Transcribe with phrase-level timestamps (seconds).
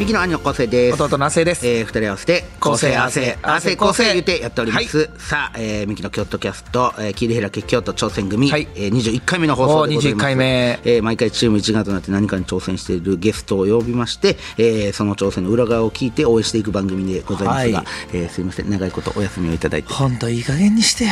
[0.00, 1.02] ミキの兄の昴生です。
[1.02, 1.68] 弟の亜生です。
[1.68, 8.66] えー、二人合わせて昴生合わせ合わせ昴生言ってやっております、さあ、えー、ミキの京都キャスト、えー、切り開け京都挑戦組、はい。
[8.76, 10.16] えー、21回目の放送でございます。
[10.16, 10.80] おー21回目。
[10.84, 17.86] えー毎回チーム一丸となって何かに挑戦しているゲストを呼びまして、えー、その挑戦の裏側を聞いて応援していく番組でございますが、はい。
[18.14, 19.92] えーすいません長いことお休みをいただいて。
[19.92, 21.10] 本当いい加減にしてよ。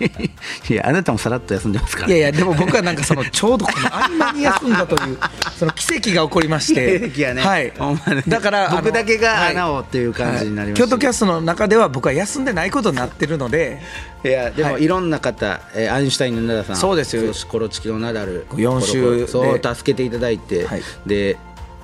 [0.70, 2.08] いやあなたもさらっと休んでますから。
[2.08, 5.18] いやいやでも僕はなんかそのちょうどこの合間に休んだという
[5.58, 7.00] その奇跡が起こりまして。
[7.00, 7.42] 奇跡やね。
[7.42, 7.70] はい。
[7.76, 9.50] ほんまねだから僕だけがはい。
[9.52, 13.80] 穴をっていう感じになりましたはい京都キャストの中では僕は休んでないことになってるので
[14.24, 14.84] いやでもはい。
[14.84, 17.32] いろんな方、えーアインシュタインのナダルさんそうですよ。
[17.48, 20.82] コロチキのナダル四週そう助けていただいて、はい。
[21.06, 21.36] で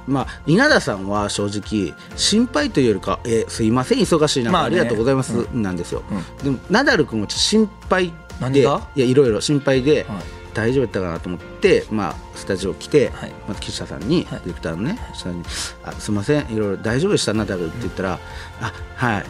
[0.07, 4.67] まあ稲田さんは正直心配というよりか、えーすいません忙しい中、まあね。
[4.67, 6.03] ありがとうございます、なんですよ、
[6.43, 8.13] でもナダル君もちょっと心配
[8.51, 13.33] でいやいろいろ心配で、はい大丈夫だったかなと思って、まあ、スタジオ来て、はい。
[13.49, 14.41] また岸田さんに、はい。
[14.41, 15.43] ディレクターのね岸田に
[15.85, 18.19] あ「すいませんいろいろ大丈夫でしたナダル」って言ったら
[18.61, 19.25] 「あはい。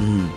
[0.00, 0.30] うん。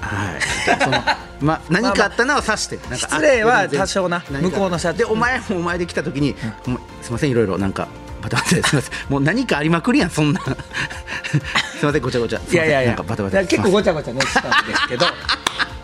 [0.00, 0.40] はい」
[0.82, 1.02] その
[1.40, 4.22] まあ、何かあったのは指して、なんか失礼はあ多少な。
[4.28, 6.36] 向こうの社長でお前もお前で来た時に、
[6.66, 7.88] お前すいませんいろいろなんか
[8.22, 8.92] バタバタで すいません。
[9.08, 10.40] もう何かありまくりやんそんな。
[10.44, 12.40] すいませんごちゃごちゃ。
[12.50, 12.94] いやいやいや。
[12.94, 15.06] 結構ごちゃごちゃねしたんですけど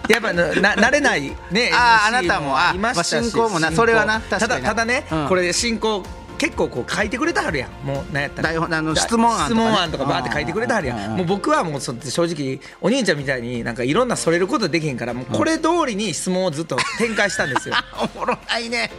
[0.08, 2.58] やっぱなな慣れないねああなたも。
[2.58, 3.12] あいましたし。
[3.14, 5.28] まあ進行もなそれはなただただね、うん。
[5.28, 6.02] これ進行
[6.38, 7.70] 結構こう書いてくれてはるやん。
[7.84, 8.48] もうなんやったら。
[8.50, 9.54] 台本あの質問案とかね。
[9.54, 17.74] 質問案とかバーって書いてくれてはるやうんもう僕はもうそ正直お兄ちゃんみたいになんかいろんなそれることできへんからもうこれ通りに質問をずっと展開したんですよ。
[18.14, 18.90] おもろないね。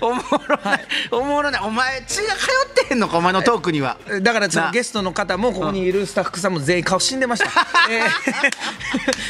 [0.00, 1.62] おもろない、おもろない。
[1.62, 3.98] お前血が通ってへんのかお前のトークには。
[4.22, 4.72] だからそのな。
[4.72, 7.50] ゲストの方もここにいるスタッフさんも全員顔死んでました。
[7.90, 8.02] え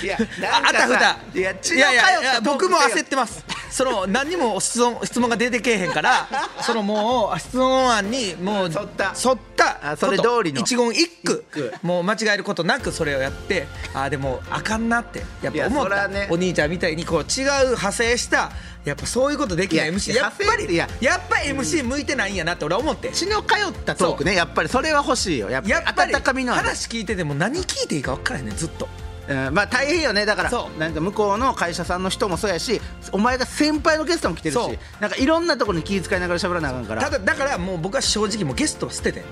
[0.03, 0.05] ー。
[0.05, 0.19] いや
[0.53, 1.17] ああたふた。
[1.35, 3.45] いや血いやいや僕も焦ってます。
[3.71, 6.29] その何にも質問質問が出てけえへんから、
[6.61, 9.15] そのもう質問案にもう沿った。
[9.15, 10.61] 沿ったあそれ通りの。
[10.61, 11.45] 一言一句
[11.83, 16.09] もう間違えることなくそれをやって、あでもあかんなってやっぱ思った。
[16.09, 16.29] ね。
[16.31, 18.51] お兄ちゃんみたいにこう違う派生した。
[18.85, 20.89] やっぱそういうことできない MC やっぱりや。
[21.01, 23.11] やっぱり MC 向いてないんやなって俺は思って。
[23.11, 25.51] 血の通ったトークねやっぱりそれは欲しいよ。
[25.51, 25.63] やっ
[25.95, 28.89] ぱり温かみの話聞いてても何聞いていいか分からへんねんずっと
[29.31, 30.27] うんまあ大変よね。
[30.27, 32.81] だからなんか向こうの会社さんの人もそうやし
[33.13, 37.03] お前が先輩のゲストも来てるしなんかいろんなところに気遣いながら喋らなあかんから。
[37.03, 39.25] ただだからもう僕は正直もうゲストは捨てて。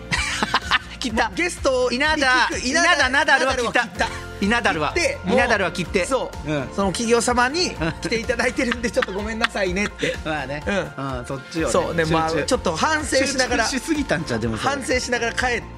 [0.99, 2.49] 切ったゲストを稲田。
[2.65, 3.87] 稲田ナダルは切った。
[3.87, 4.93] ナダル稲田は。
[4.95, 6.05] でもう稲田は切って。
[6.05, 6.69] そう、うん。
[6.75, 7.71] その企業様に
[8.03, 10.17] 来ていただいてるんでちょっとごめんなさいねって。
[10.25, 10.63] まあね。
[10.67, 11.19] うん。
[11.19, 11.73] うんそっちよね。
[11.73, 11.97] そう。
[11.97, 15.78] でまあちょっと反省しながらしすぎたんちゃうでも反省しながら帰って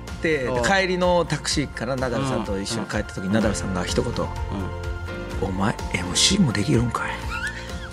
[0.51, 4.13] おう帰りのタクシーからナダルさんと一緒に帰った時にナダルさんが一言
[5.41, 7.11] 「お前 MC もできるんかい」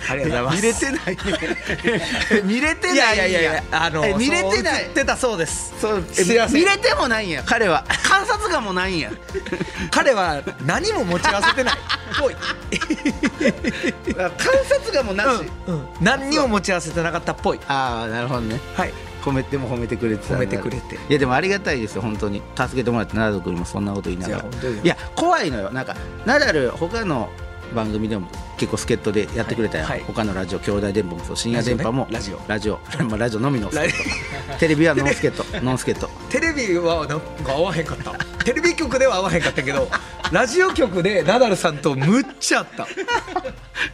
[0.09, 0.55] ありがとうございます。
[0.55, 3.63] 見れてない 見れてないいやいやいや。
[3.71, 4.85] あのえ見れてない。
[4.85, 5.73] ってたそうです。
[5.79, 6.61] そうすいません。
[6.61, 7.43] 見れてもないんや。
[7.45, 7.83] 彼は。
[8.03, 9.11] 観察眼もないんや。
[9.91, 11.75] 彼は何も持ち合わせてない。
[12.19, 14.31] ぽい、観
[14.69, 15.27] 察眼もなし、
[15.67, 15.75] うん。
[15.75, 17.59] うん、何にも持ち合わせてなかったっぽい。
[17.67, 18.59] ああなるほどね。
[18.75, 18.93] はい
[19.27, 20.95] 褒めても褒めてくれて褒めてくれて。
[20.95, 22.41] いやでもありがたいですよ本当に。
[22.55, 24.43] 助けてもらってナダル君にもそんなこと言いながら。
[24.43, 25.71] いや怖いのよ。
[25.71, 25.95] なんか
[26.25, 27.29] ナダル他の
[27.75, 28.27] 番組でも
[28.57, 30.05] 結構助っ人でやってくれたよ、はいはい。
[30.07, 32.37] 他のラジオ兄弟電波もそう深夜電波もラジオ。
[32.37, 32.79] ねラジオ。
[33.09, 34.03] まあラジオのみの助っ人。
[34.59, 38.11] テレビはノン助っ人ノン助っ人テレビはなんか合わへんかった。
[38.43, 39.89] テレビ局では合わへんかったけど
[40.31, 42.87] ラジオ局でナダルさんとむっちゃあった。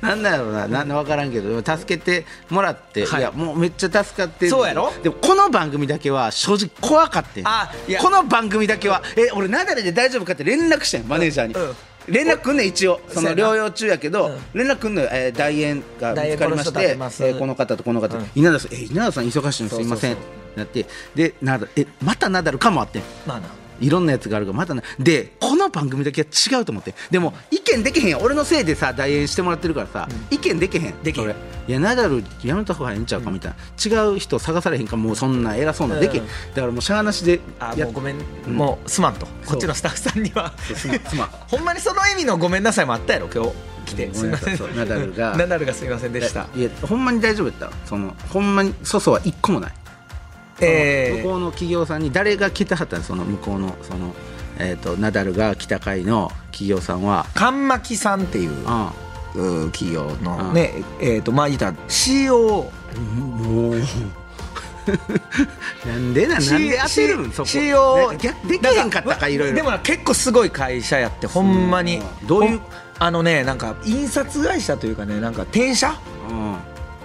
[0.02, 3.20] なんだろうななん分からんけど助けてもらって、はい。
[3.22, 4.52] い、やもうめっちゃ助かってる。
[4.52, 4.92] そうやろ？
[5.04, 11.76] でもこの番組だけは正直怖かってんあいやこの番組だけはえ俺ナダルで大丈夫かって連絡してんマネージャーに、うん
[12.08, 13.00] 連絡くんねん一応。
[13.08, 14.38] その療養中やけど、うん。
[14.54, 16.56] 連絡くんのよ、えー、大円が見つかり
[16.98, 18.30] ましてえーこの方とこの方、うん。
[18.36, 20.14] 稲田さんえ稲田さん忙しいのすいません。
[20.14, 20.60] そうそう。
[20.60, 20.86] なって。
[21.16, 21.72] でナダル。
[21.76, 23.04] えまたナダルかもあってん。
[23.26, 23.48] まあな
[23.80, 26.94] いろんなやつがあるからまたなでこの番組だけは違うと思って。
[27.12, 31.04] でも意見できへん俺のせいでさ代演してもらってるからさ、意見できへん。
[31.04, 31.30] できへん。
[31.30, 36.28] いやナダルやめた方がええんちゃうかみたいな、違う人探されへんかもうそんな偉そうなできへん、うん。
[36.28, 38.18] だからもうしゃあなしでやあもうごめん、
[38.48, 39.26] もうすまんと。
[39.46, 40.54] こっちのスタッフさんには。
[40.58, 41.28] すまんすまん。
[41.48, 43.52] ほんまにその意味のごめんなさいもあったやろ今日。
[43.86, 44.06] 来て。
[44.08, 44.76] うんすみません。
[44.76, 45.36] ナダルが。
[45.38, 46.48] ナダルがすみませんでした。
[46.56, 49.74] いやほんまに大丈夫やったそのほんまに粗相は一個もない、
[50.64, 54.14] え向こうの企業さんに誰が来てはったのその向こうのその、
[54.58, 57.26] えー、とナダルが来た回の企業さんは。
[57.34, 59.66] ー、カンマキさんっていううん。
[59.66, 61.76] う企業のね、えっ、とまあ言ったらう
[65.88, 67.32] なんでななんで当てるん？
[67.32, 67.50] そこ。
[67.50, 69.56] CO ね逆できへんかったかいろいろ。
[69.56, 71.98] でもな結構すごい会社やってほんまに。
[71.98, 72.62] うんどういう
[73.00, 75.96] あのねなんか印刷会社というかねなんか転写
[76.30, 76.56] うん。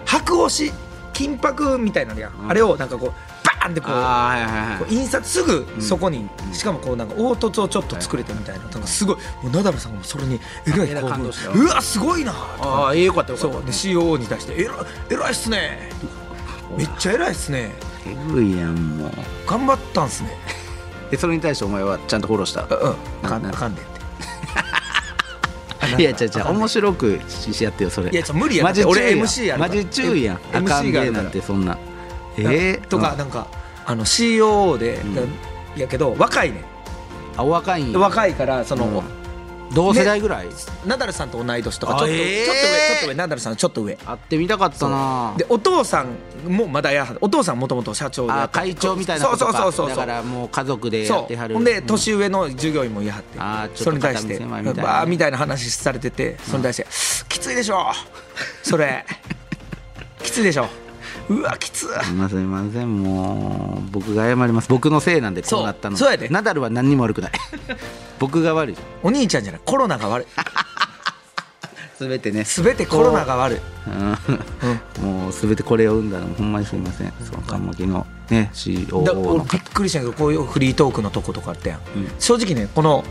[0.04, 0.72] 白押し
[1.12, 2.50] 金箔みたいなのや、うん。
[2.50, 4.78] あれをなんかこうバーンってこうあーはいはいはい。
[4.78, 6.54] こう印刷すぐそこに、うん。
[6.54, 11.44] しかもこうなんか凹凸をちょっと作れてみたいななんかすごいもうナダルさんもそれにえらいえらい興奮感動した。
[11.46, 13.54] ようわすごいなとあかあええよかったよかった。
[13.54, 13.64] そう。
[13.64, 14.74] で COO に対して「えら
[15.10, 15.90] えらいっすね。
[16.76, 17.72] めっちゃ偉いっすね。
[18.06, 19.10] えぐいやんもう。
[19.46, 20.36] 頑張ったんすね。
[21.10, 22.62] でそれに対してお前はちゃんとフォローした？
[22.62, 22.96] うんうん。
[23.24, 23.98] あかんかんでって。
[26.02, 26.48] いや違う違う。
[26.50, 28.10] 面白くしやってよそれ。
[28.10, 30.40] いやちょ無理やマジ俺 MC やマジ注意やん。
[30.52, 31.78] あかんでなんてそんな
[32.42, 32.88] えー？
[32.88, 33.48] とかなんか
[33.86, 35.80] あの COO で、うん。
[35.80, 36.64] やけど若いね
[37.36, 39.18] あお若い若いからその、うん。
[39.74, 40.46] 同世代ぐらい？
[40.86, 42.44] ナダルさんと同い年とかちょっと,、あえー。
[42.44, 43.96] ちょっと上ちょっと上ナダルさんのちょっと上。
[43.96, 45.34] 会ってみたかったな。
[45.36, 49.52] でお父さんもまだやはお父さんもともと社長で会長みたいなことか。
[49.52, 51.52] そうそうそうそうだからもう家族でやそってはる。
[51.52, 51.86] うほんでうん。
[51.86, 56.86] 年上の従業員もいはって、あそれに対してバーみたいな話されててそれに対して
[57.28, 57.92] 「きついでしょ。
[58.62, 59.04] それ。
[60.22, 60.66] きついでしょ
[61.28, 63.02] うわきつすいませんすいません。
[63.02, 64.68] もう僕が謝ります。
[64.68, 65.96] 僕のせいなんでこうなったの。
[65.96, 66.28] そうそうやで。
[66.28, 67.32] ナダルは何にも悪くない。
[68.18, 68.76] 僕が悪い。
[69.02, 69.60] お兄ちゃんじゃない。
[69.64, 70.26] コロナが悪い。
[72.00, 72.44] 全てね。
[72.44, 73.58] 全てコロナが悪い。
[73.88, 75.04] うん。
[75.04, 77.12] もう全てこれを生んだのほんまにすいません。
[77.22, 79.20] そのカンマキのね COO だの。
[79.20, 82.10] 俺びっくりしたけどこういうフリートークのとことかあったやん、うん。
[82.18, 83.04] 正直ねこの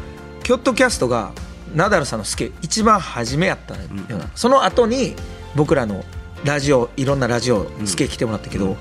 [0.43, 1.33] キョットキャストが
[1.75, 4.31] ナダルさんのスケ一番初めやったのよ、うん。
[4.33, 5.15] その後に
[5.55, 6.03] 僕らの
[6.43, 8.75] ラジオいろんなラジオんスケ来てもらったけど、うん。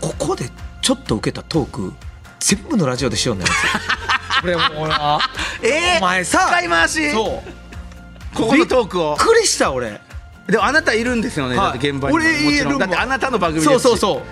[0.00, 0.50] ここで
[0.80, 1.92] ちょっと受けたトーク
[2.40, 3.44] 全部のラジオでしようね。
[4.40, 5.20] これもうな。
[5.62, 7.10] えーお前さ使い回し。
[7.12, 8.36] そう。
[8.36, 9.16] ここのトークを。
[9.16, 10.00] びっくりした俺。
[10.48, 11.72] でもあなたいるんですよね、はい。
[11.72, 12.14] だって現場に。
[12.14, 12.78] 俺いるもん。
[12.78, 13.82] だってあなたの番組ですし。
[13.82, 14.22] そうそうそう。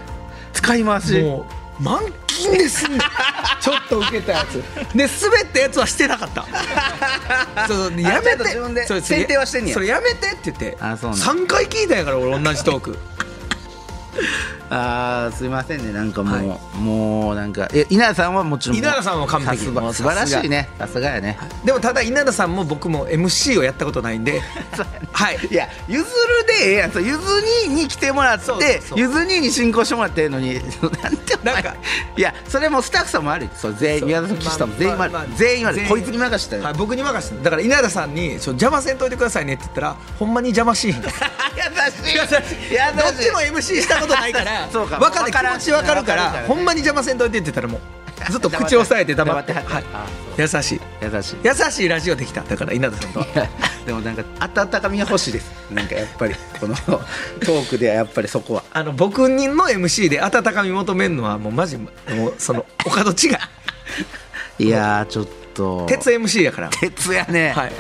[0.53, 1.19] 使い回し。
[1.21, 2.89] もう満金です。
[2.89, 2.99] ね
[3.61, 4.63] ちょっと受けたやつ。
[4.97, 6.47] で滑ったやつはしてなかった。
[7.67, 8.45] そうそうやめて。
[8.45, 9.75] 自分で選定はしてんねや。
[9.75, 10.77] それやめてって言って。
[10.81, 12.99] あそうなん3回聞いたんやから俺同じトーク。
[14.71, 15.93] あーすいませんね。
[15.93, 19.65] なんかもう、もうなんかえ稲田さんはもちろん稲田さんは完璧。
[19.65, 20.69] 素晴らしいね。
[20.79, 21.39] さすがやね。
[21.65, 24.41] でもただ稲田さんも僕も MC をやったことないんで
[25.21, 25.39] はい。
[25.51, 26.93] いやゆずるでええやん。
[26.93, 30.55] ゆず兄に来てもらってゆず兄に進行してもらってええのに。
[30.55, 31.77] なんてなんか
[32.17, 33.49] いやそれもスタッフさんもある。
[33.55, 36.63] そう全員宮崎さんも全員まあまあまあ全員こいつに任せたよ。
[36.63, 42.15] はい、僕に任せてだから稲田さんに「ちょ邪魔せんといてくださいね」って言ったらほんまに邪魔しい 優しい。
[42.17, 42.77] 優しい。
[42.97, 44.99] どっちも MC したことないから そうか。
[44.99, 47.81] 分かる気持ち分かるからほんまに邪魔せんといてって言ったらもう
[48.33, 49.53] ずっと口を押さえて黙って。
[49.53, 49.65] はい。
[49.93, 50.07] あ
[50.37, 51.37] 優しい優しい。
[51.45, 52.43] 優しいラジオできた。
[52.43, 53.25] だから稲田さんと。
[53.87, 55.51] でもなんか温かみが欲しいです。
[55.73, 58.65] なんかやっぱりこの トークではやっぱりそこは。
[58.73, 61.89] あの僕の MC で温かみ求めるのはもうマジも
[62.29, 63.29] うそのお門違
[64.59, 64.67] い。
[64.67, 65.87] いやーちょっと。
[65.87, 66.69] 鉄 MC やから。
[66.69, 67.53] 鉄やね。
[67.57, 67.73] はい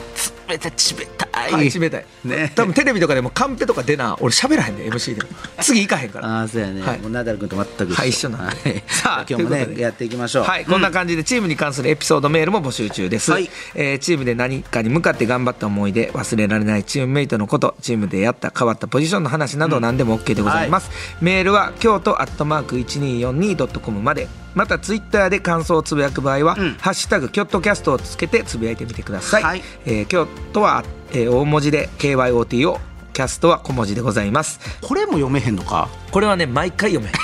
[0.50, 1.52] 冷たいちべたい。
[1.52, 2.04] はい冷たい。
[2.24, 2.52] ね。
[2.56, 4.16] 多分テレビとかでもカンペとか出な。
[4.20, 5.28] 俺喋らへんで MC でも。
[5.62, 6.26] 次行かへんから。
[6.26, 6.98] ああそうやね、はい。
[6.98, 8.70] もうナダル君と全くはい一緒なんで。
[8.70, 8.82] はい。
[8.88, 10.44] さあ今日もねやっていきましょう。
[10.44, 13.50] はい、こんな感じでチームに関するエピソードメールも募集中です、はい。
[13.74, 20.90] えーチームで何かに向かって頑張った思い出忘れられないチームメイトのことチームでやった変わったポジションの話など何でも OK でございます、
[21.20, 26.74] メールは京都アットマーク 1242.com までまたツイッターで感想をつぶやく場合は「うん。
[26.80, 29.62] ハッシュタグキョットキャスト」をつけてつぶやいてみてください、はい。
[29.86, 32.80] えー京都は、えー大文字で KYOT を
[33.12, 34.60] キャストは小文字でございます。
[34.80, 35.88] これも読めへんのか？
[36.10, 37.12] これはね毎回読め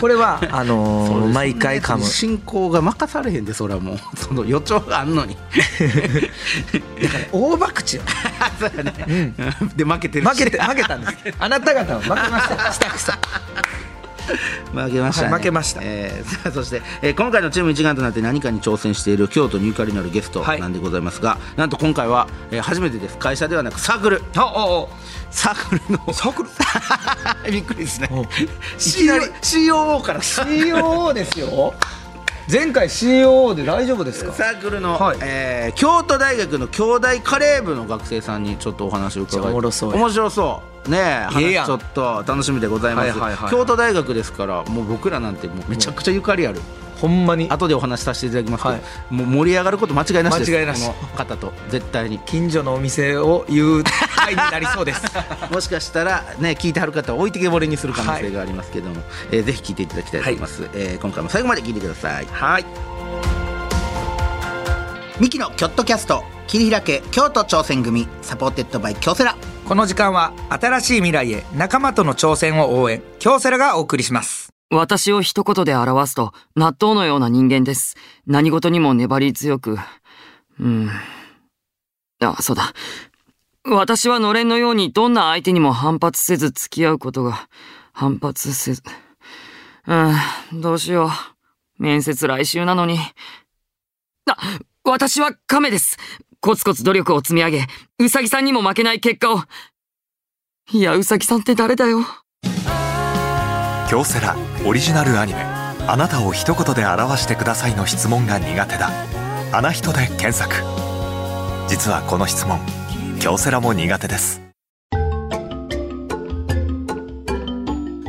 [0.00, 2.04] これはあのー毎回噛む。
[2.04, 3.98] 進行が任されへんでそれはもう。
[4.16, 5.36] その予兆があんのに。
[7.32, 8.02] 大博打よ
[8.60, 9.34] そうやね、
[9.76, 10.30] で負けてるし。
[10.30, 11.14] 負けて負けたんです。
[11.38, 12.72] あなた方は負けました。
[12.72, 13.18] スタッフさん
[14.74, 15.80] 負けましたね、はい負けました。
[15.82, 20.60] えーさあそして、えー今回のチーム一丸となって何かに挑戦している京都にゆかりのあるゲストはい。
[20.60, 23.16] なんでございますが、なんと今回は、えー初めてです。
[23.18, 24.22] 会社ではなくサークル。
[25.30, 26.48] サークルのサークル？
[27.52, 28.08] びっくりですね。
[28.78, 30.22] COO から。
[30.22, 31.74] サ COO ですよ。
[32.50, 34.32] 前回 COO で大丈夫ですか？
[34.32, 35.18] サークルの、はい。
[35.22, 39.96] えー京都大学の兄弟カレー部の学生さんにちょっとお話を伺いめっちゃおもろそうや。
[39.96, 46.60] 面白そうね話ちょっと楽しみでございます、はいはいはい京都大学ですからもう僕らなんてもうめちゃくちゃゆかりある。
[46.96, 47.48] ほんまに。
[47.50, 49.14] 後でお話しさせていただきますけど、はい。
[49.14, 50.50] もう盛り上がること間違いなしです。
[50.50, 50.86] 間違いなし。
[50.86, 52.18] この方と絶対に。
[52.20, 53.84] 近所のお店を言う
[54.24, 55.02] 回になりそうです。
[55.52, 58.96] もしかしたらね聞いてはる方は置いてけぼりにする可能性がありますけども、
[59.30, 62.26] えーぜひ聞いていただきたいと思います、えー今回も最後まで聞いてください。
[62.30, 62.64] はい。
[65.20, 69.36] ミキのキョットキャスト切り開け京都挑戦組 Supported by 京セラ
[69.66, 77.96] この時間は新しい未来へ仲間との挑戦を応援京セラがお送りします私を一言で表すと、納豆のような人間です。
[78.26, 79.78] 何事にも粘り強く。
[80.58, 80.90] うん。
[82.20, 82.72] あ、そうだ。
[83.64, 87.48] 私はのれんのようにどんな相手にも反発せず付き合うことが、
[87.92, 88.82] 反発せず。
[89.86, 91.82] うん、どうしよう。
[91.82, 92.98] 面接来週なのに。
[94.26, 94.36] あ、
[94.82, 95.98] 私は亀です。
[96.44, 97.66] コツコツ努力を積み上げ、
[97.98, 99.38] うさぎさんにも負けない結果を。
[100.72, 102.04] いや、うさぎさんって誰だよ。
[103.88, 104.36] 京セラ
[104.66, 105.40] オリジナルアニメ
[105.88, 108.90] 「あなたを一言で表してください」の質問が苦手だ
[109.52, 110.54] 「あな人」で検索。
[111.66, 112.60] 実はこの質問
[113.20, 114.42] 京セラも苦手です。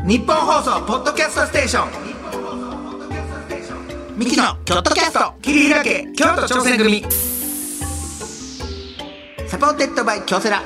[0.06, 1.90] 日本放送ポッドキャストステーション。
[4.18, 5.34] ミキのキョットキャスト。
[5.42, 7.06] 切り開け京都挑戦組
[9.56, 10.62] Supported by 京セラ。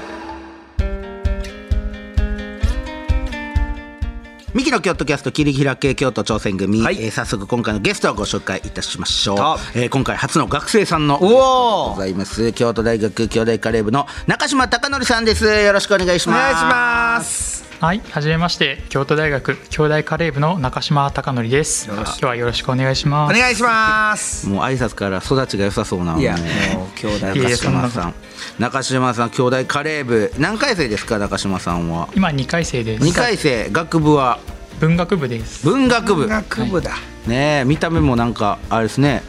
[4.55, 6.97] ミキの京都キャスト切り開け京都挑戦組、はい。
[6.99, 9.37] えー早速今回のゲストをご紹介いたしましょう。
[9.37, 12.51] は、えー今回初の学生さんのございます。
[12.53, 15.45] 京都大学京大カレー部の中島貴則さんです。
[15.45, 16.37] よろしくお願いします。
[16.37, 21.87] お願いしますはい、はじめまして、京都大学京大カレー部の中島貴則です。
[21.87, 23.39] 今日はよろしくお願いしおます。
[23.39, 24.49] 願いします。
[24.49, 26.17] もう挨拶から育ちが良さそうなの。
[26.17, 26.35] ねいや
[26.75, 28.13] もう兄弟いや中島さん。
[28.59, 32.09] 中島さん兄弟カレー部何回生ですか中島さんは？
[32.13, 33.05] 今2回生です。
[33.05, 33.69] 2回生。
[33.69, 34.39] 学部は？
[34.81, 35.65] 文学部です。
[35.65, 36.23] 文学部。
[36.27, 36.91] ね学部だ、
[37.29, 39.23] え見た目もなんかあれですね。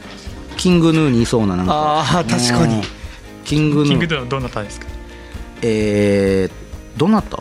[0.56, 2.00] キングヌーにいそうななんか。
[2.00, 2.78] あー確かに。
[2.78, 2.82] うん。
[3.44, 3.88] キングヌー。
[3.90, 4.86] キングドゥのどなたですか？
[5.62, 7.36] えーどなた？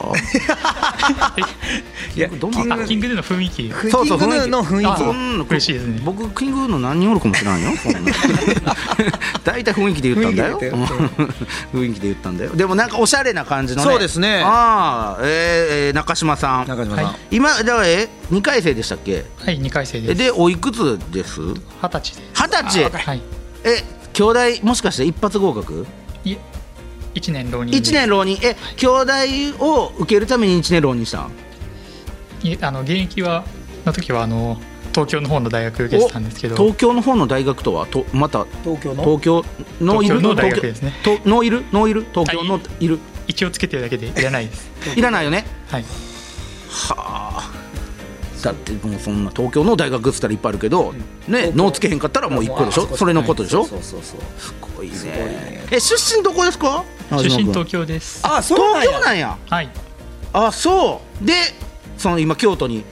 [2.15, 3.73] いやどんなあ、キングドゥの雰囲気。
[3.89, 4.95] そうそうキングヌーの雰囲あ
[5.45, 6.01] 気嬉しいですね。
[6.03, 7.71] 僕キングヌーの何人おるかもしれないよ
[9.43, 10.59] 大体雰囲気で言ったんだよ。
[11.73, 12.51] 雰囲気で言ったんだよ。
[12.55, 13.89] でもなんかおしゃれな感じのね。
[13.91, 14.41] そうですね。
[14.45, 16.67] ああえーえー中島さん。
[16.67, 17.15] 中島さん、はい。
[17.31, 19.25] 今だからえ2回生でしたっけ？
[19.43, 20.15] はい、2回生えです。
[20.15, 21.39] でおいくつです？
[21.81, 23.05] 二十歳で二十歳。
[23.05, 23.21] はい。
[23.63, 25.85] え兄弟もしかして一発合格？
[26.25, 26.37] いえ、
[27.15, 27.71] 1年浪人。
[27.71, 27.77] で。
[27.77, 28.37] 一年浪人。
[28.41, 29.11] え兄弟
[29.65, 31.31] を受けるために一年浪人したん
[32.43, 33.43] いえ、あの現役は
[33.85, 34.59] の時はあの
[34.93, 37.85] 東京の方の大学受けてたんですけど、東京の方の大学とは？
[37.87, 39.03] とまた東京の？
[39.03, 39.45] 東京
[39.81, 40.03] の？
[40.03, 40.93] いるの大学ですね。
[41.03, 41.65] 東京とのいる？
[41.71, 42.05] のいる？
[42.13, 42.53] 東京の？
[42.55, 42.87] はい。
[42.87, 42.99] る？
[43.27, 44.69] 一応つけてるだけでいらないです。
[44.97, 45.45] いらないよね。
[45.69, 45.83] はい。
[46.69, 47.51] はあ。
[48.43, 50.93] だってもうそんな東京の大学っつったらいっぱいあるけど、
[51.27, 52.87] ね脳つけへんかったらもう一個でしょ？
[52.95, 53.65] それのことでしょ？
[53.65, 55.67] そうそうそうすごいねすごいね。
[55.71, 56.83] え出身どこですか？
[57.17, 58.21] 出身東京京です。
[58.23, 58.89] あそうなんや。
[58.89, 59.37] 東京なんや。
[59.49, 59.69] はい。
[60.33, 61.25] あそう。
[61.25, 61.33] で
[61.97, 62.83] その今京都に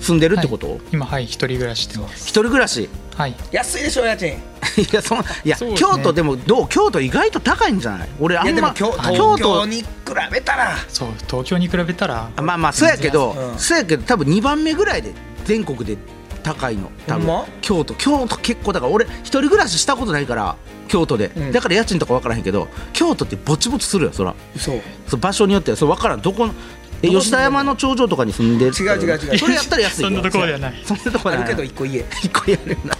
[0.00, 0.80] 住んでるってこと、はい。
[0.92, 2.28] 今はい一人暮らししてます。
[2.28, 2.88] 一人暮らし？
[3.16, 3.34] はい。
[3.52, 4.28] 安いでしょ家賃。
[4.30, 5.74] いやそんいや、ね。
[5.76, 8.08] 京都でもどう京都意外と高いんじゃない？
[8.18, 9.86] 俺あんま京はい東京に比
[10.32, 10.76] べたら。
[10.88, 13.58] そう東京に比べたらあまあまあそうやけど、うん。
[13.58, 15.12] そうやけど多分2番目ぐらいで
[15.44, 15.96] 全国で
[16.44, 17.26] 高いの多分。
[17.26, 17.46] ま？
[17.60, 17.94] 京都。
[17.94, 21.52] 京都結構だから俺一人暮らししたことないから京都で、うん。
[21.52, 24.34] だから家賃とか分からへんけど京都ってぼちぼちするよそら。
[24.56, 24.80] そう。
[25.08, 25.76] そう場所によっては。
[25.76, 26.20] そう分からん。
[26.22, 26.54] どこの？
[27.02, 28.72] え吉田山の頂上とかに住んでる？
[28.72, 29.38] 違う違う違う。
[29.38, 30.08] それやったら安いよ。
[30.08, 30.74] そんなところではない。
[30.86, 32.04] そんなところあるけどい一個家。
[32.22, 32.94] 一個やるな。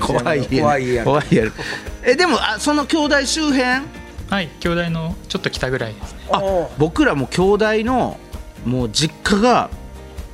[0.00, 0.60] 怖い家。
[0.60, 1.06] 怖い家やる。
[1.06, 1.52] 怖い家
[2.04, 3.64] えでもあその兄弟周辺？
[4.30, 6.12] はい兄弟のちょっと北ぐらいです。
[6.14, 6.40] ねあ
[6.78, 8.18] 僕らも兄弟の
[8.64, 9.68] もう実家が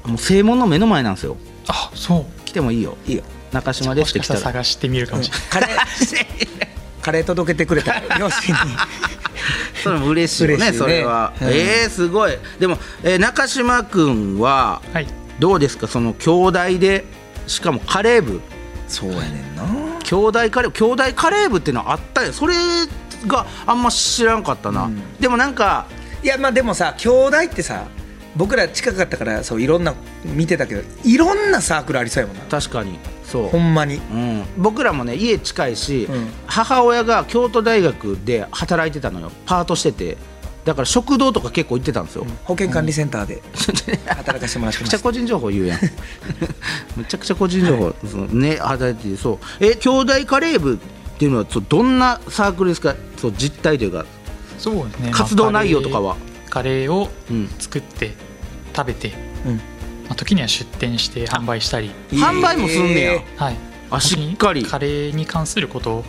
[0.04, 1.36] もう正門の目の前なんですよ
[1.68, 2.44] あそう。
[2.44, 2.96] 来てもいいよ。
[3.06, 3.22] いいよ。
[3.52, 5.78] 中島ですって来たらら探してみるかもしれない、カレー。
[7.02, 8.00] カレー届けてくれた。
[8.18, 8.60] 両親に。
[9.82, 10.76] それも嬉しいよねね。
[10.76, 11.48] それは、うん。
[11.48, 12.36] えー、すごい。
[12.58, 15.06] でも、えー中島君ははい。
[15.38, 15.86] どうですか？
[15.86, 17.04] その兄弟で
[17.46, 18.40] しかもカレー部。
[18.88, 19.62] そうやねんな。
[20.02, 22.32] 兄弟カレー兄弟カレー部っていうのはあったよ。
[22.32, 22.54] それ
[23.26, 25.16] があんま知らんかったな、うん。
[25.20, 25.86] でもなんか
[26.22, 27.84] いやまあでもさ兄弟ってさ
[28.38, 32.44] 僕ら近かったからそういろんな見てたけどいろんなサークルありそうやもんな。
[32.44, 32.98] 確かに。
[33.24, 33.48] そう。
[33.48, 33.96] ほんまに。
[33.96, 36.28] うん、僕らもね家近いし、うん。
[36.46, 39.30] 母親が京都大学で働いてたのよ。
[39.44, 40.16] パートしてて。
[40.64, 43.40] だから食堂とか結構行ってたんですよ、保健管理センターで
[44.06, 45.80] 働かせてもらってめちゃくちゃ個人情報言うやん。
[46.94, 49.64] めちゃくちゃ個人情報、そのね働いててそう。
[49.64, 50.78] え兄弟カレー部っ
[51.18, 52.96] ていうのはそうどんなサークルですか？
[53.16, 54.04] そう実態というか。
[54.58, 55.10] そうですね。
[55.10, 56.16] 活動内容とかは、
[56.50, 58.12] カレーをうん、作って
[58.78, 59.12] 食べて、
[59.44, 59.56] うん。
[59.56, 59.62] ま
[60.10, 61.90] あ、時には出店して販売したり。
[62.12, 63.56] 販売もすんねや、えはい。
[63.90, 64.64] あしっかり。
[64.64, 66.04] カレーに関することを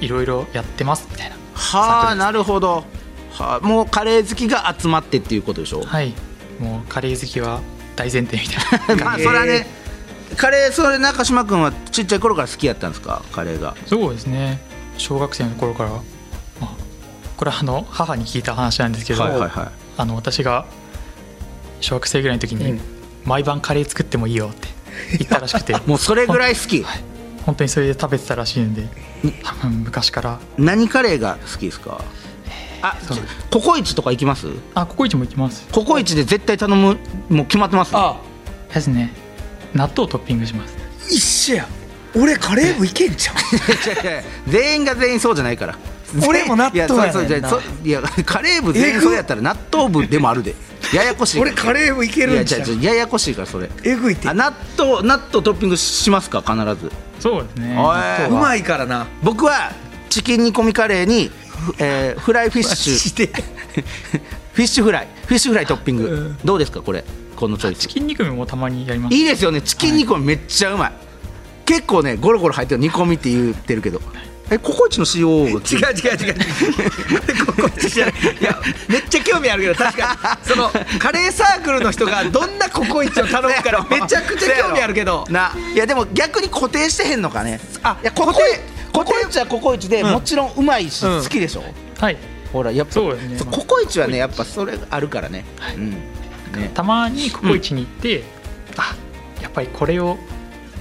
[0.00, 2.84] いろいろやってますみたいなはあなるほど。
[3.32, 5.82] はあもうカレー好きが集まってっていうことでしょ？
[5.82, 6.14] はい。
[6.60, 7.60] もうカレー好きは
[7.96, 9.04] 大前提みたいな。
[9.06, 9.66] まあそれはね
[10.36, 13.22] カレーそれ中島君はちっちゃい頃から好きやったんですか？
[13.32, 13.74] カレーが。
[13.86, 14.60] そうですね。
[14.98, 15.90] 小学生の頃から
[17.36, 20.64] これはあの母に聞いた話なんですけど、はいはいはあの私が
[21.82, 22.80] 小学生ぐらいの時に、うん。
[23.24, 24.68] 毎晩カレー作ってもいいよって
[25.18, 25.72] 言ったらしくて。
[25.72, 26.84] い もうそれぐらい好き？
[27.44, 28.88] 本当にそれで食べてたらしいんで
[29.42, 30.38] 多分昔から。
[30.58, 32.00] 何カレーが好きですか？
[32.82, 33.18] あそう。
[33.50, 34.46] ココイチとか行きます？
[34.74, 35.66] あココイチも行きます。
[35.70, 36.96] ココイチで絶対頼む
[37.28, 37.90] もう決まってます？
[37.94, 38.16] あ
[38.72, 39.12] ですね。
[39.74, 40.74] 納豆をトッピングします。
[41.10, 41.68] 一緒や。
[42.14, 43.36] 俺カレー部いけんじゃん
[44.46, 45.78] 全員が全員そうじゃないから。
[46.26, 47.04] 俺も納豆やねんな。
[47.04, 50.54] いやそうそうじゃあそういやカレー部全員そうやったら納豆部でもあるで
[50.92, 51.40] ややこしい。
[51.40, 53.70] 俺カレー部いけるんじゃんいやややこしいからそれ。
[53.84, 54.28] えぐいって。
[54.28, 56.42] あ納豆納豆トッピングしますか？
[56.42, 56.92] 必ず。
[57.20, 57.76] そうですね。
[58.30, 59.06] うまいからな。
[59.22, 59.72] 僕は
[60.10, 61.30] チキン煮込みカレーに、
[61.66, 62.94] ふえーフライフィッシュ。
[62.94, 63.26] して
[64.52, 65.08] フィッシュフライ。
[65.26, 67.04] フィッシュフライトッピング、どうですかこれ？
[67.36, 67.78] このチョイス。
[67.78, 69.62] チキン肉もたまにやりますいいですよね。
[69.62, 70.92] チキン煮込みめっちゃうまい、
[71.64, 72.80] 結構ねゴロゴロ入ってる。
[72.80, 74.00] 煮込みって言ってるけど
[74.52, 77.46] えココイチの CO が違う違う違う違う。
[77.46, 80.48] ここじゃない いやめっちゃ興味あるけど確かに。
[80.48, 85.24] そのカレーサークルの人がどんなココイチを頼むから めちゃくちゃ興味あるけど。
[85.30, 85.52] な。
[85.74, 87.60] いやでも逆に固定してへんのかね。
[87.82, 88.44] あいやココイ
[88.92, 91.22] ココイチはココイチで、もちろんうまいし、うん。
[91.22, 91.64] 好きでしょ？
[91.98, 92.16] はい。
[92.52, 95.90] ほらやっぱそうですねココイチはねやっぱそれがあるからね、うん。
[96.60, 96.70] ね。
[96.74, 98.22] たまにココイチに行って、
[98.76, 98.94] あ
[99.40, 100.18] やっぱりこれを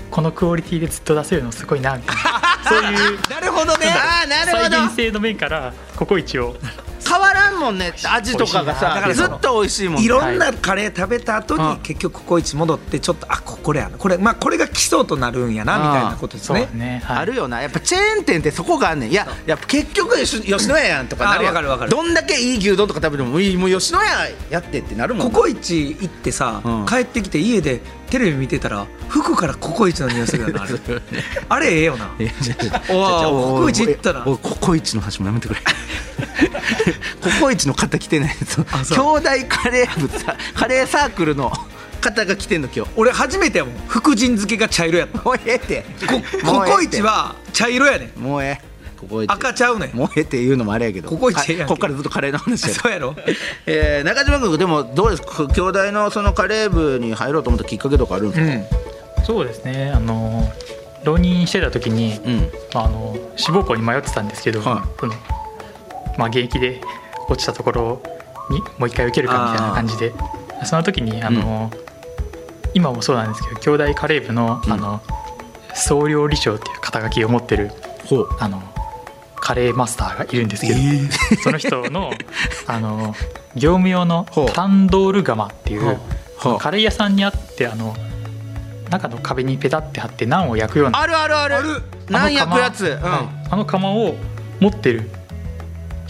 [0.09, 3.87] このクオリティでずっと出せるのすごいなみたいな そういうなるほどね。
[3.93, 4.75] あーなるほど。
[4.75, 6.55] 再現性の面からココイチを
[7.11, 7.93] 変わらんもんね。
[8.09, 8.95] 味とかがさ。
[8.95, 9.97] だからずっと美味しいもん。
[9.97, 13.97] ねいろんなカレー食べた後にうん結局ココイチ戻ってちょっとあここれやな。
[13.97, 16.69] これまあこれが基礎となるんやなみたいなことですね。
[16.73, 17.61] ね、はい、あるよな。
[17.61, 19.11] やっぱチェーン店ってそこがあんねん。
[19.11, 21.55] いややっぱ結局吉吉野家やんとかなるやん。
[21.55, 21.91] あわかるわかる。
[21.91, 24.07] どんだけいい牛丼とか食べてもいいもう吉野家
[24.49, 25.31] やってってなるもん。
[25.31, 26.85] ココイチ行ってさ、うん。
[26.85, 30.73] 帰ってきて家でテレビ見てたら服からココイチの匂いするよなあれ
[31.47, 32.11] あれええよな。
[32.87, 34.21] ココイチ行ったら。
[34.21, 35.61] ココイチの話もやめてくれ
[37.21, 39.21] ココイチの方来てないそうあそう。
[39.21, 41.51] 兄弟カレー部さカレーサークルの
[42.01, 42.91] 方が来てんの今日。
[42.95, 43.75] 俺初めてやもん。
[43.87, 45.21] 福神漬けが茶色やった。
[45.21, 45.85] もうええって。
[46.07, 48.19] こココイチは茶色やねん。
[48.19, 48.71] もうええ。
[48.99, 49.33] ココイチ。
[49.33, 49.95] 赤ちゃうねん。
[49.95, 51.09] もうええって言うのもあれやけど。
[51.09, 51.73] ココイチええやんけ。
[51.73, 53.15] はいこっからずっとカレーの話やそうやろ。
[53.67, 55.47] えー、中島君でもどうですか？
[55.47, 58.69] 兄弟のそのカレー部に入ろうと思ったきっかけとかあるんです
[59.21, 59.91] か、そうですね。
[59.93, 60.51] あの
[61.03, 62.51] 浪人してた時に、うん。
[62.73, 65.13] まあ、あの志望校に迷ってたんですけど、はその
[66.17, 66.81] まあ、現役で
[67.29, 68.01] 落ちたところ
[68.49, 70.13] にもう一回受けるかみたいな感じで。
[70.65, 71.71] その時にあの、
[72.73, 74.71] 今もそうなんですけど兄弟カレー部の,、うん。
[74.71, 75.01] あの
[75.73, 77.71] 総料理長っていう肩書きを持ってる
[78.39, 78.61] あの
[79.37, 80.79] カレーマスターがいるんですけど、
[81.41, 82.11] その人の
[82.67, 83.15] あの
[83.55, 85.97] 業務用のタンドール窯っていう、
[86.59, 87.95] カレー屋さんにあってあの
[88.89, 91.55] 中の壁にペタって貼ってナンを焼くようなあるあるある。
[91.55, 93.01] ある何焼くやつ、うん。
[93.01, 93.47] はい。
[93.49, 94.15] あの窯を
[94.59, 95.09] 持ってる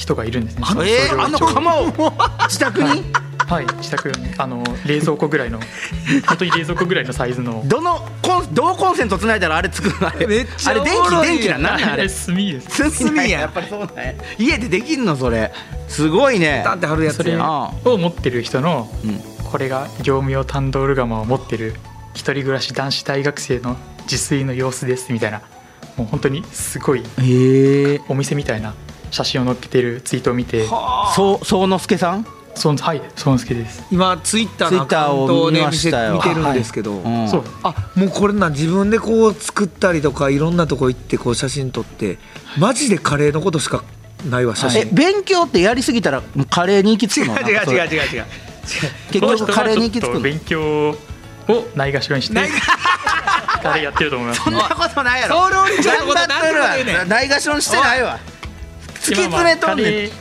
[0.01, 0.63] 人がいるんですね。
[0.83, 1.85] えー、あの総料理長釜を
[2.49, 3.03] 自宅に？
[3.47, 5.59] はい自宅にあの冷蔵庫ぐらいの
[6.25, 7.61] 本当に冷蔵庫ぐらいのサイズの。
[7.65, 10.07] どのコンどうコンセントつないだらあれ作るの？
[10.07, 10.25] あれ。
[10.25, 11.83] めっちゃあれ電気電気なんなあれ。
[11.85, 15.51] 炭です炭や炭ややっぱりそうなんや 家でできんのそれ。
[15.87, 16.61] すごいね。
[16.65, 17.71] ダンって貼るやつそれやあ。
[17.85, 19.21] を持ってる人のうん。
[19.51, 21.75] これが業務用タンドール窯を持ってる
[22.13, 25.41] 一人暮らし男子大学生の自炊の様子ですみたいな。
[25.97, 27.03] もう本当にすごい
[28.07, 28.73] お店みたいな
[29.11, 30.65] 写真を載っけてるツイートを見て
[31.15, 32.25] そう宗之助さん？
[32.53, 33.81] そんはいそんすけです。
[33.91, 37.29] 今ツイッターのアカウントをね見せ見てるんですけど、うん。
[37.29, 37.43] そう。
[37.63, 42.17] あもうこれな自分でこう作ったりとかいろんなとこ行ってこう写真撮って
[42.59, 43.85] マジでカレーのことしか
[44.29, 47.39] ないわ写え真、勉強ってやりすぎたらもうカレーに行き着くの？
[47.39, 47.95] 違う違う違うう。
[47.95, 48.17] 違う。
[48.17, 48.25] 違う。
[49.11, 50.19] 結局カレーに行き着くの？
[50.19, 50.95] 勉強を
[51.75, 52.49] ないがしろにしてない
[53.63, 54.43] カレーやってると思います。
[54.43, 55.47] そんなことないやろ。
[55.47, 58.19] 総料理長のこと頑張ってるなんでもねわないがしろにしてないわ
[59.01, 59.85] 突き詰めとんねん。
[59.85, 60.11] カレー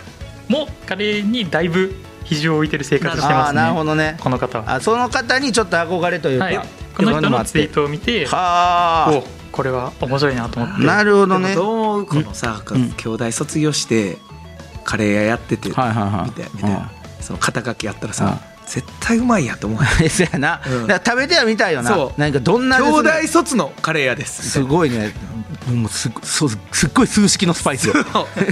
[0.48, 3.60] もカレーにだいぶ比重を置いてる生活してああますね。
[3.60, 4.16] なるほどね。
[4.20, 6.60] この方は、あその方にちょっと憧れというか、はい、
[6.96, 10.82] この人のツイートトを見てはおこれは面白いなと思って。
[10.82, 11.54] あなるほどね。
[11.54, 14.18] どう思うこのさ、うん兄弟卒業して
[14.84, 16.90] カレー屋やってて、みたいな、
[17.20, 18.50] その肩書きやったらさ、うん。
[18.66, 20.60] 絶対うまいやと思うそう やな、
[21.04, 21.90] 食べてはみたいよな。
[21.90, 22.20] そう。
[22.20, 24.48] なんかどんな兄弟卒のカレー屋です。
[24.48, 25.12] すごいね
[25.68, 27.94] もうすそうすっごい数式のスパイスよ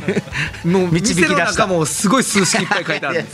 [0.65, 1.67] もう導き出した。
[1.67, 3.25] もすごい数式いっぱい書いてある。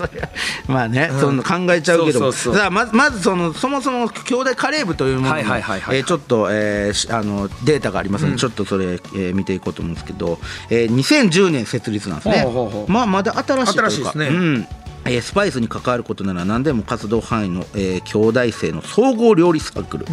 [0.69, 1.21] まあね、うん。
[1.21, 2.33] その考えちゃうけども。
[2.33, 5.97] そうそまずまずそのそもそも兄弟カレー部というもののはいはいはいはい。
[5.99, 8.39] えーちょっと、えーしあのデータがありますので、うん。
[8.39, 10.39] ちょっとそれ、えー見ていこうと思うんですけど、
[10.71, 12.47] えー2010年設立なんですね。
[12.87, 13.91] まあまだ新しいというか。
[13.91, 14.27] 新しいですね。
[14.29, 14.67] うん
[15.07, 20.07] えースパイスに関わることなら何でも活動範囲の、えー兄弟生の総合料理サークル、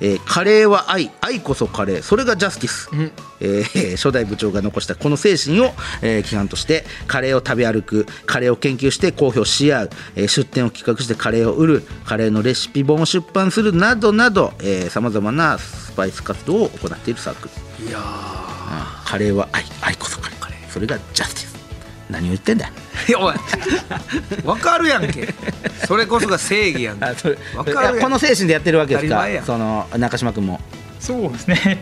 [0.00, 1.10] えーカレーは愛。
[1.20, 2.02] 愛こそカレー。
[2.02, 2.88] それがジャスティス、
[3.40, 8.06] えー初代部長が残したこの精神を、えー規範としてカレーを食べ歩く。
[8.26, 11.82] カレーを研究して公表し合う、えー出店を企画してカレーを売る。
[12.04, 14.52] カレーのレシピ本を出版するなどなど
[14.90, 17.48] さまざまなスパイス活動を行っているサーク
[17.80, 17.86] ル。
[17.88, 18.02] いやうん。
[19.06, 19.64] カレーは愛。
[19.82, 20.38] 愛こそカレー。
[20.70, 21.57] それがジャスティス
[22.10, 22.66] 何を言ってんだ？
[22.66, 22.72] よ
[23.08, 23.34] いやおい
[24.44, 25.28] わかるやんけ。
[25.86, 27.04] それこそが正義やんけ。
[27.04, 27.94] あそれわかるやん。
[27.94, 29.14] いやこの精神でやってるわけですか？
[29.16, 30.60] 当たり前やその中島君も。
[31.00, 31.78] そうですね。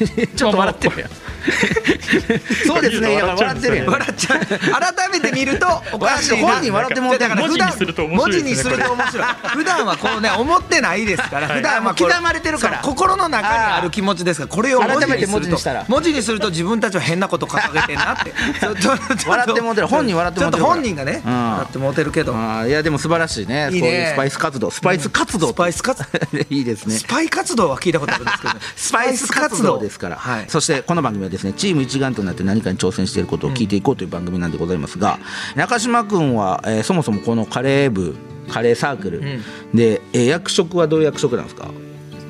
[0.36, 1.10] ちょっと笑ってるやん
[2.66, 3.22] そうですね。
[3.22, 3.86] 笑ってるやん。
[3.86, 6.48] 笑っちゃう改めて見るとおかしいな。
[6.48, 9.24] 本人笑ってもだから普段文字にすると面白い
[9.54, 11.56] 普段はこうね思ってないですからはい。
[11.58, 12.78] 普段は刻まれてるから。
[12.82, 15.84] 心の中にある気持ちですからこれを改めて文字にしたら。
[15.88, 18.32] 文字にすると自分たちは変なこと掲げてんなって。
[19.26, 19.86] 笑ってもうてる。
[19.86, 21.50] 本人笑ってもうてるちょっと本人がねうん。
[21.52, 22.34] 笑ってもうてるけど。
[22.66, 23.70] いやでも素晴らしいね。
[23.72, 23.88] いいね。
[23.88, 24.70] そういうスパイス活動。
[24.70, 26.02] スパイス活動スパイス活
[26.50, 26.96] いいですね。
[26.96, 28.54] スパイ活動は聞いたことあるんですけど。
[28.54, 35.18] ねスパイス活動ですから、はいそしてこの番組はですねチーム一丸となって何かに挑戦していることを聞いていこうという番組なんでございますが、
[35.56, 38.16] 中島君は、えーそもそもこのカレー部
[38.48, 39.42] カレーサークル、ん。
[39.74, 41.70] で、えー役職はどういう役職なんですか？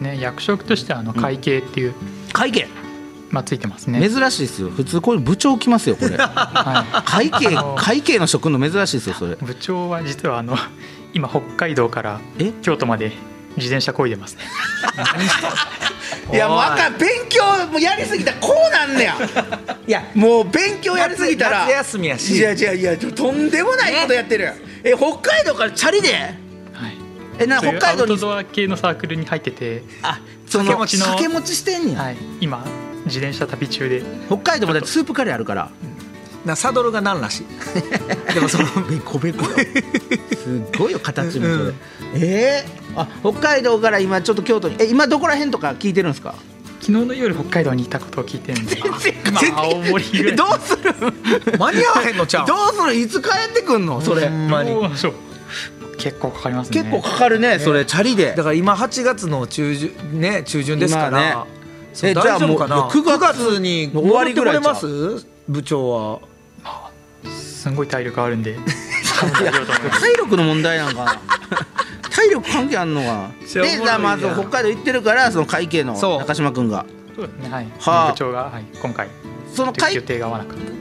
[0.00, 1.94] ね役職としてはあの会計っていう、
[2.32, 2.68] 会計？
[3.30, 4.00] まあついてますね。
[4.08, 4.70] 珍しいですよ。
[4.70, 6.16] 普通こういう部長来ますよこれ。
[6.18, 9.32] は会計会計の職の珍しいですよそれ。
[9.34, 10.56] い、部長は実はあの
[11.14, 12.52] 今北海道からえ？
[12.62, 13.12] 京都まで
[13.56, 14.42] 自転車こいでますね
[16.32, 19.16] いやもうあかん勉強もやりすぎたらこうなんねや。
[19.86, 21.60] いやもう勉強やりすぎたら。
[21.66, 22.36] 夏休みやし。
[22.36, 24.52] いやいやいやとんでもないことやってる、
[24.84, 26.12] え北海道からチャリで？
[26.12, 26.34] はい。
[27.38, 28.12] えな北海道に。
[28.12, 32.64] アウトドア系のサークルに入ってて、あその掛け持ちの掛け持ちしてんねや、はい、今
[33.06, 34.02] 自転車旅中で。
[34.26, 35.70] 北海道もだってスープカレーあるから
[36.44, 37.46] なサドルがなんらしい。
[38.35, 41.74] でもそのベコベコよすっごいよ形もそれ、
[42.14, 44.76] えー、あ北海道から今ちょっと京都に。
[44.79, 46.35] え今どこら辺とか聞いてるんですか？
[46.81, 48.96] 昨日の夜北海道にいたことを聞いてるんで今
[49.61, 51.59] 青森ぐらいえどうする？
[51.59, 52.46] 間に合わへんのちゃう。
[52.46, 52.94] どうする？
[52.94, 54.00] いつ帰ってくんの？
[54.00, 54.31] それ。
[55.98, 56.79] 結構かかりますね。
[56.83, 57.85] 結構かかるねそれ。
[57.85, 58.35] チャリで。
[58.35, 61.37] だから今8月の中旬ね中旬ですから、今ね。
[62.03, 62.76] えじゃあ大丈夫かな？
[62.76, 65.26] もう9 9月月にの終わりぐらい戻ってこれます？
[65.48, 66.20] 部長は
[67.60, 68.56] すんごい体力あるんで。
[70.00, 71.04] 体力の問題なんか。
[71.04, 71.20] な
[72.10, 73.06] 体力関係あんのか。
[73.06, 73.30] な
[73.62, 76.86] でじゃあまず北海道行ってるからその会計の中島君が。
[77.14, 77.50] そうですね。
[77.50, 78.12] はい、はあ。
[78.12, 79.08] 部長が、はい、今回。
[79.54, 80.02] その会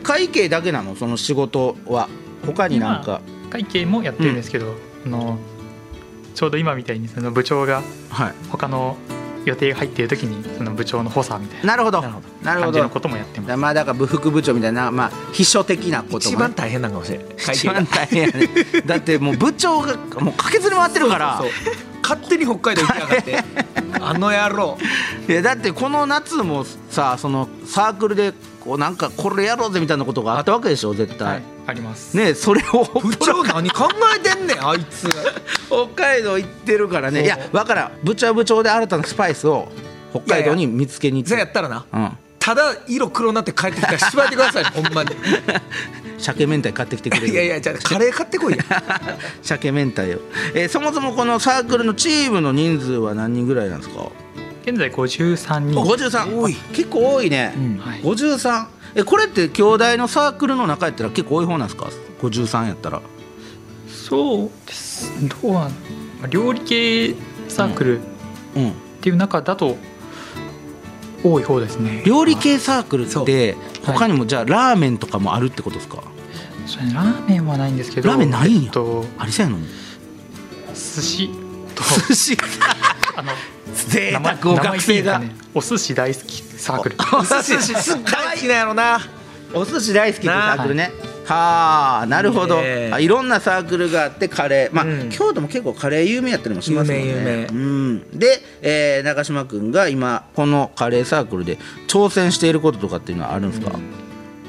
[0.04, 0.96] 会計だけなの？
[0.96, 2.08] その仕事は。
[2.46, 3.20] 他になんか。
[3.50, 5.38] 会計もやってるんですけど、あの
[6.34, 8.34] ちょうど今みたいにその部長がはい。
[8.50, 8.96] 他の
[9.46, 12.02] 予定が入っている時にその部長の補佐みたいななるほど。
[12.02, 12.72] なるほどなるほど。
[12.72, 13.50] 感じのこともやってます。
[13.50, 16.28] だまあだから部副部長みたいなまあ秘書的なこともね。
[16.30, 18.50] 一番大変なのかもしれない会一番大変やね。
[18.86, 21.38] だってもう部長がもう駆けずり回ってるから。
[21.40, 23.44] そうそう勝手に北海道行きやがって。
[24.02, 24.78] あの野郎。
[25.28, 28.34] いやだってこの夏もさそのサークルで
[28.64, 32.18] こうなんかこれやろうぜみたいなことがあったわけでしょ絶対、はいあります。
[32.18, 35.08] ねそれを部長何考えてんねん あいつ。
[35.68, 37.24] 北海道行ってるからね。
[37.24, 37.92] いやわからん。
[38.04, 39.68] 部長は部長で新たなスパイスを
[40.12, 41.30] 北海道に見つけに行って。
[41.30, 41.86] じゃあやったらな。
[41.94, 44.64] うんただ色黒になって帰ってきたら縛ってください。
[44.72, 45.12] ほんまに。
[46.18, 47.28] 鮭明太買ってきてくれる。
[47.30, 48.64] いやいやじゃあカレー買ってこいや
[49.42, 50.06] 鮭明太を、
[50.54, 54.08] えーそもそもこのサークルのチームの人数は何人ぐらいなんですか？
[54.66, 55.80] 現在53人。
[55.82, 56.54] 53多い。
[56.74, 57.78] 結構多いね、うん。
[57.78, 58.02] はい。
[58.02, 61.88] 53えこれって兄弟のサークルの中やったら結構多い方なんですか
[62.22, 63.02] ？53やったら。
[63.88, 65.12] そうです。
[65.42, 65.70] どうなんま
[66.24, 67.16] あ料理系
[67.48, 68.02] サークルっ
[68.56, 68.74] うん。
[69.02, 69.78] ていう中だと
[71.24, 72.04] 多い方ですね。
[72.06, 73.56] 料理系サークルって
[73.86, 76.02] 他にもじゃあラーメンとかもあるってことですか？
[76.66, 78.62] それラーメンはないんですけどラーメンないんや。
[78.66, 79.60] えっとありそうやの？
[80.74, 81.30] 寿司
[81.76, 81.84] と。
[82.08, 82.38] 寿司。
[83.16, 83.32] あの
[83.88, 85.20] 贅沢を学生が。
[85.20, 85.36] ね？
[85.54, 86.96] お寿司大好きサークル。
[87.14, 87.74] お寿司。
[88.06, 89.00] 大好きなんやろな。
[89.54, 90.84] お寿司大好きってサークルね。
[90.84, 90.90] は
[91.32, 92.60] あなるほど。
[92.62, 94.76] いいろんなサークルがあってカレー。
[94.76, 95.10] まあ、うん。
[95.10, 97.08] 京都も結構カレー有名やったりもしますもんね。
[97.08, 97.46] 有名有名。
[97.46, 103.72] うん、で、えー中島君が今このカレーサークルで挑戦していることとかっていうのはあるんですか、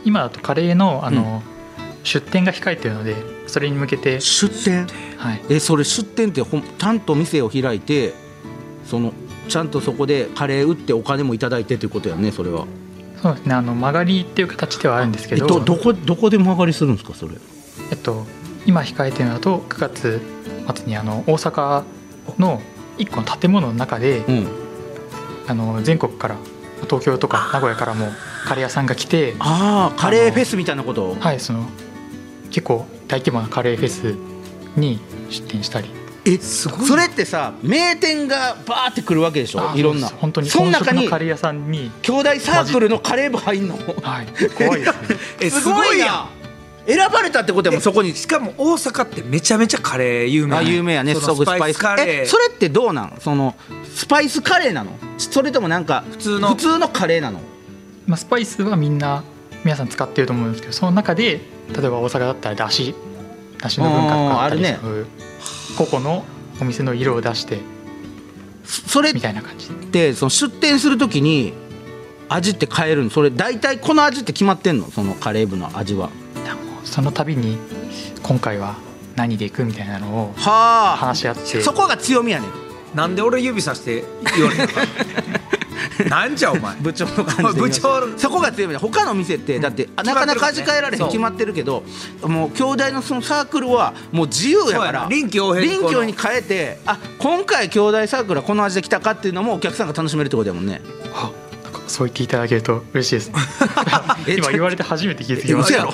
[0.04, 1.42] 今だとカレーのあの、
[2.02, 3.14] 出店が控えてるので
[3.46, 4.86] それに向けて、出店？
[5.16, 8.12] はい、えそれ出店ってほんちゃんと店を開いて
[8.84, 9.12] その
[9.48, 12.66] ちゃんとそこでカレー売ってお金もいただいてということやねそれは
[13.22, 13.54] そうですね。
[13.54, 15.44] あの曲がりっていう形ではあるんですけど。
[15.44, 17.35] えどどこどこで曲がりするんですかそれ？
[17.90, 18.26] えっと、
[18.66, 20.20] 今控えてるのだと9月
[20.74, 21.85] 末にあの大阪
[22.38, 22.61] の
[22.98, 24.46] 1個の建物の中でうん。
[25.48, 26.37] あの全国から
[26.83, 28.06] 東京とか名古屋からも
[28.46, 31.11] カレー屋さんが来て、ああカレーフェスみたいなこと？
[31.11, 31.68] をはい、その
[32.50, 34.14] 結構大規模なカレーフェス
[34.76, 35.90] に出店したり
[36.24, 39.72] えすごいそれってさ名店がバーってくるわけでしょ？
[39.74, 40.09] いろんな。
[40.09, 41.90] 本当にその中にカレー屋さんに。
[42.02, 43.76] 兄弟サークルのカレー部入んの？
[43.76, 44.26] はい。
[44.56, 45.16] 怖いですね。
[45.40, 46.28] えすごいや
[46.87, 48.14] 選ばれたってことやもんそこに。
[48.14, 50.56] しかも大阪ってめちゃめちゃカレー有名。
[50.56, 51.14] あ有名やね。
[51.14, 51.78] そスパイス。
[51.78, 52.22] カレー。
[52.22, 53.16] えそれってどうなん？
[53.20, 53.54] その
[53.94, 54.98] スパイスカレーなの？
[55.16, 56.48] それともなんか普通の。
[56.50, 57.40] 普通のカレーなの？
[58.06, 59.22] まあ、スパイスはみんな
[59.62, 61.40] 皆さん使ってると思うんですけどその中で
[61.72, 62.94] 例えば大阪だったらだし
[63.59, 64.78] だしの文化とかあるね
[65.76, 66.24] 個々の
[66.61, 67.59] お店の色を出して
[68.64, 69.68] それっみたいな感じ。
[69.90, 71.52] でてその出店するときに
[72.28, 73.11] 味って変えるの？
[73.11, 74.90] それ大体この味って決まってんの？
[74.90, 76.11] そのカレー部の味は。
[76.85, 77.59] その度に
[78.22, 78.76] 今回は
[79.16, 80.96] 何でいくみたいなのをはあ。
[80.96, 81.61] 話し合って。
[81.61, 82.50] そこが強みやねん。
[82.94, 84.04] なんで俺指さして
[84.37, 84.66] 言われた
[86.08, 86.76] なんじゃお前？
[86.76, 91.06] 部長の感じで部長そこが強みだ他の店ってだってなかなか味変えられへん。
[91.06, 91.82] 決まってるけど
[92.22, 95.08] もう兄弟のそのサークルはもう自由やからな。
[95.08, 100.80] 臨機応変に臨機応変に変えてあ今回兄弟サークルはこの味で来たかっていうのもお客さんが楽しめるってことやもんね。
[101.90, 103.32] そう言っていただけると嬉しいです。
[104.38, 105.88] 今言われて初めて気づきました。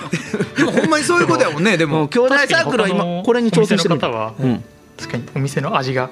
[0.56, 1.76] でもほんまにそういうことやもんね。
[1.78, 3.94] でも兄弟サークルは今これに挑戦してる。
[3.94, 4.64] お店の方はうん。
[4.98, 6.08] 確かにお店の味がっ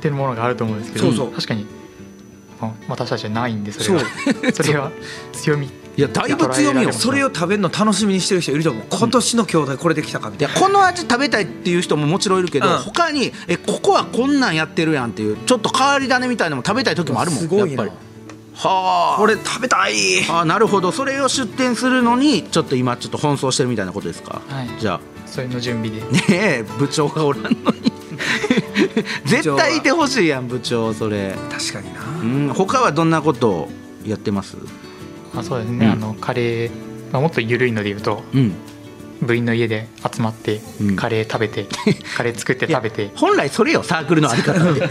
[0.00, 1.06] てるものがあると思うんですけど。
[1.06, 1.32] そうそう。
[1.32, 1.75] 確かに、まあ、
[2.88, 4.04] 私たちはないんでそれは。
[4.52, 4.90] それは
[5.32, 5.66] 強み。
[5.66, 6.92] いやだいぶ強みよ。
[6.92, 8.84] それを食べるの楽しみにしてる人いると思う。
[8.90, 10.54] 今年の兄弟これできたかみいたいな。
[10.54, 12.78] やこの味食べたいっていう人ももちろんいるけど、うん。
[12.78, 17.40] 他にえここはこんなんやってるやんっていうちょっと変わり種みたいなのも食べたい時もあるもん。
[17.40, 17.66] すごいな。
[17.68, 17.90] やっぱり。
[18.54, 19.18] はあ。
[19.18, 19.94] これ食べたい。
[20.28, 20.92] あなるほど。
[20.92, 24.68] それを出店するのにちょっと今ちょっと奔走してるみたいなことですか、はい。
[24.78, 26.02] じゃそれの準備で。
[26.02, 27.92] あねえ部長がおらんのに
[29.26, 31.34] 絶対いてほしいやん部長それ。
[31.50, 32.00] 確かにな。
[32.22, 33.68] うん他はどんなことを
[34.06, 34.56] やってます？
[35.34, 35.92] あそうですね、うん。
[35.92, 36.70] あのカレー、
[37.12, 38.54] まあ、もっと緩いので言うとうん。
[39.22, 40.96] 部員の家で集まってうん。
[40.96, 41.66] カレー食べて、
[42.16, 43.10] カレー作って食べて。
[43.16, 44.88] 本来それよサークルのあり方って。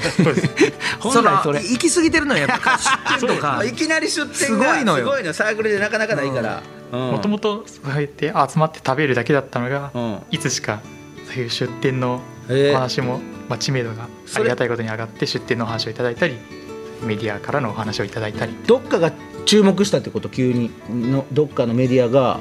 [0.99, 1.59] 本来それ。
[1.61, 3.63] 行き過ぎてるのはやっぱ出店とか。
[3.63, 5.05] いきなり出店がすごいのよ。
[5.05, 6.63] すごいのサークルでなかなかないから。
[6.91, 10.17] もともとそうやって集まって食べるだけだったのが、うん。
[10.31, 10.81] いつしか
[11.27, 16.35] そういう出店のえーお話も、まあ、知名度がありがたいことに上がって出店のお話をいただいたり
[17.03, 18.55] メディアからのお話をいただいたり。
[18.65, 19.11] どっかが
[19.45, 20.71] 注目したってこと急に。
[20.89, 22.39] のどっかのメディアが。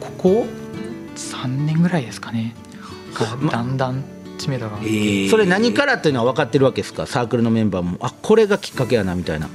[0.00, 0.46] ここ
[1.14, 2.54] 3年ぐらいですかね。
[3.50, 4.04] だんだん
[4.38, 4.78] 知名度が、
[5.30, 7.06] それ何からっていうのは分かってるわけですか？
[7.06, 7.98] サークルのメンバーも。
[8.00, 9.48] あこれがきっかけやなみたいな。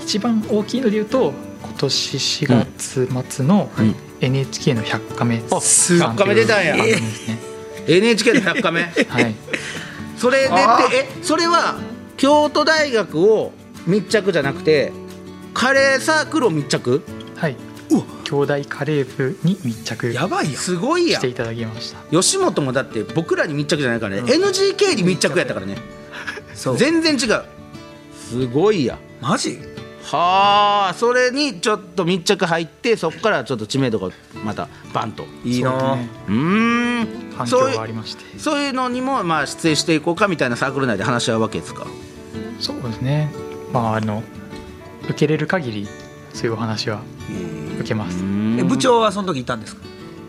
[0.00, 3.94] 一番大きいので言うと今年4月末のうん。
[4.20, 6.74] NHK の100カメあさん100カメ出たんや。
[6.74, 7.49] っていう番組ですね
[7.96, 9.34] NHK の100カメはい。
[10.16, 10.54] それで
[10.92, 11.78] えそれは
[12.16, 13.52] 京都大学を
[13.86, 14.92] 密着じゃなくて
[15.54, 17.02] カレーサークルを密着？
[17.36, 17.56] はい。
[17.90, 20.54] 兄弟カレー部に密着やばいやん。
[20.54, 21.98] すごいやんしていただきました。
[22.10, 25.76] 吉本もだって僕らに密着じゃないからね、NGK に密着やったからね。
[26.54, 26.76] そう。
[26.76, 27.44] 全然違う。
[28.14, 29.58] すごいやマジ？
[30.16, 34.10] はあそれにちょっと密着入ってそこからちょっと知名度が
[34.44, 35.24] またバンと。
[35.44, 37.32] いいなそうん。
[37.36, 38.38] 反響そういうがありまして。
[38.38, 41.86] そういうのにもまあ出演していこうかみたいなサークル内で話し合うわけですか？
[42.58, 43.30] そうですね。
[43.72, 44.22] まああの
[45.04, 45.88] 受けれる限り
[46.34, 47.02] そういうお話は
[47.78, 48.18] 受けます。
[48.58, 49.82] え部長はその時いたんですか？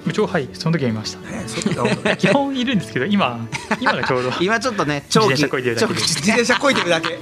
[0.05, 0.49] 部長はい。
[0.53, 1.19] その時はいました。
[1.31, 2.15] えそっか。
[2.17, 3.47] 基本いるんですけど今
[3.79, 4.31] 今がちょうど。
[4.41, 5.95] 今ちょっとね長期自転車こいでるだけで。
[5.95, 7.19] 長期自転車こいてるだけ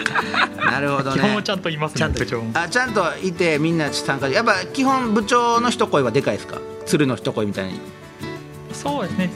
[0.70, 1.16] なるほどね。
[1.16, 2.50] 基本はちゃんといますね部長も。
[2.54, 4.28] あちゃんといてみんな参加。
[4.28, 6.58] でやっぱ基本部長の一声はでかいですか？
[6.86, 7.80] 鶴の一声みたいに。
[8.72, 9.30] そうですね。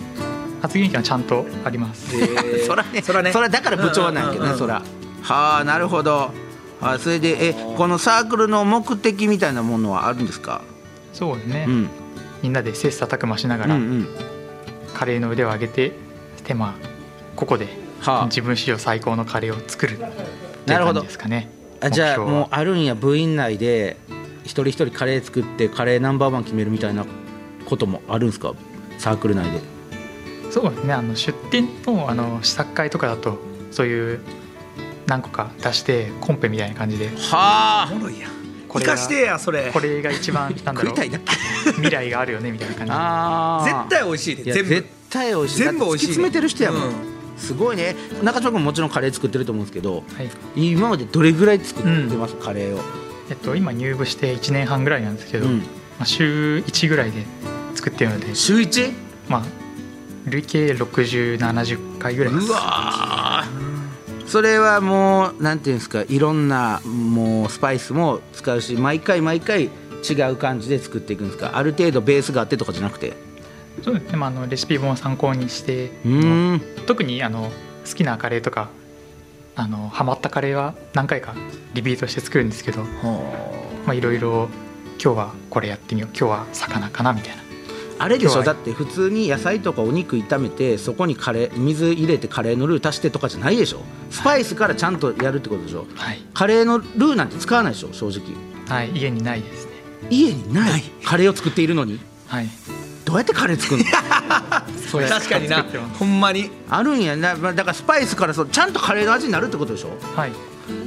[0.63, 2.11] 発言権はちゃんとあります。
[2.67, 3.03] そらね。
[3.03, 3.33] そらね。
[3.33, 4.83] だから部長なんやけどね、そら。
[5.23, 6.33] はあなるほど。
[6.83, 10.63] あそれでえこのサークルの目的みたいなものはあるんですか、
[11.13, 11.91] そうですね、うん、
[12.43, 14.09] みんなで切磋琢磨しながらうんうん。
[14.95, 15.93] カレーの腕を上げて
[16.47, 16.89] でまあ
[17.37, 17.69] ここで
[18.01, 18.25] はあ。
[18.27, 19.99] 自分史上最高のカレーを作るっ
[20.67, 21.51] てほど感じですかね。
[21.81, 23.97] あじゃあもうあるんや部員内で
[24.45, 27.07] 一人一人カレー作ってカレーナンバーワン決めるみたいな
[27.65, 28.53] こともあるんですか？
[28.99, 29.61] サークル内で。
[30.51, 30.93] そうですね。
[30.93, 33.39] あの出店のあの試作会とかだと
[33.71, 34.21] そういう
[35.07, 37.09] 何個か出してコンペみたいな感じで。
[37.09, 37.89] はあ。
[37.93, 38.31] おもろいやん。
[38.69, 39.71] これしてやそれ。
[39.73, 41.35] これが一番なんだろう食いたいだけ？
[41.73, 43.89] 未来があるよねみたいな感じ絶ー。
[43.89, 44.69] 対美味しいで全部。
[44.69, 45.59] 絶対美味しい。
[45.59, 47.10] 全部美味しい詰めてる人やもん、うん
[47.41, 47.97] すごいね。
[48.23, 50.31] 中島君ももちろんカレー作ってると思うんですけどはい。
[50.55, 52.81] 今までどれぐらい作ってます、カレーを、
[53.31, 55.59] えっと、今入部して1年半ぐらいなんですけど、うん。
[55.59, 55.65] ま
[56.01, 57.25] あ、週1ぐらいで
[57.75, 58.93] 作ってるので、週 1?
[59.29, 59.43] まあ、
[60.27, 62.47] 累計6070回ぐらいです。
[62.49, 64.27] うわー。
[64.27, 69.65] それはもうなんていうんですかいろんなもうスパイスも使うし毎回毎回
[70.09, 71.57] 違う感じで作っていくんですか？
[71.57, 73.15] ある程度ベースがあってとかじゃなくて？
[73.83, 76.63] そうですね、まあ、あのレシピ本を参考にしてうん。
[76.87, 77.51] 特にあの
[77.89, 78.69] 好きなカレーとか
[79.57, 81.35] あのハマったカレーは何回か
[81.75, 82.83] リピートして作るんですけど
[83.87, 84.49] まあいろいろ
[85.03, 86.11] 今日はこれやってみよう。
[86.11, 87.43] 今日は魚かなみたいな。
[87.99, 88.43] あれでしょ？
[88.43, 93.81] だって普通に野菜とかお肉炒めてそこにカレー水入れてカレーのルー足してとかじゃないでしょ？
[94.11, 95.87] スパイスからちゃんとやるってことでしょ？
[95.95, 97.93] はい、カレーのルーなんて使わないでしょ？
[97.93, 98.35] 正直。
[98.69, 99.73] はい、家にないですね。
[100.11, 100.83] 家にない。
[101.05, 101.99] カレーを作っているのに？
[102.27, 102.47] はい
[103.11, 103.91] どうやってカレー作るの？
[104.89, 105.65] そうやって確かにな。
[105.99, 106.51] ほんまに。
[106.69, 107.17] あるんや。
[107.17, 109.89] なまあだからスパイスからそうちゃんとカレーの味になるってことでしょ？
[110.17, 110.33] はい。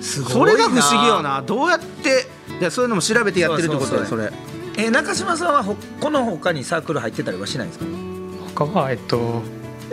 [0.01, 0.39] すごいな。
[0.39, 1.41] それが不思議よな。
[1.41, 2.27] どうやって
[2.59, 4.31] いやそういうのも調べてやってるってことだよそれ。
[4.77, 7.86] え中島さんはほこの他にサークル入ってたりはしないんですか？
[8.55, 9.43] 他はえっと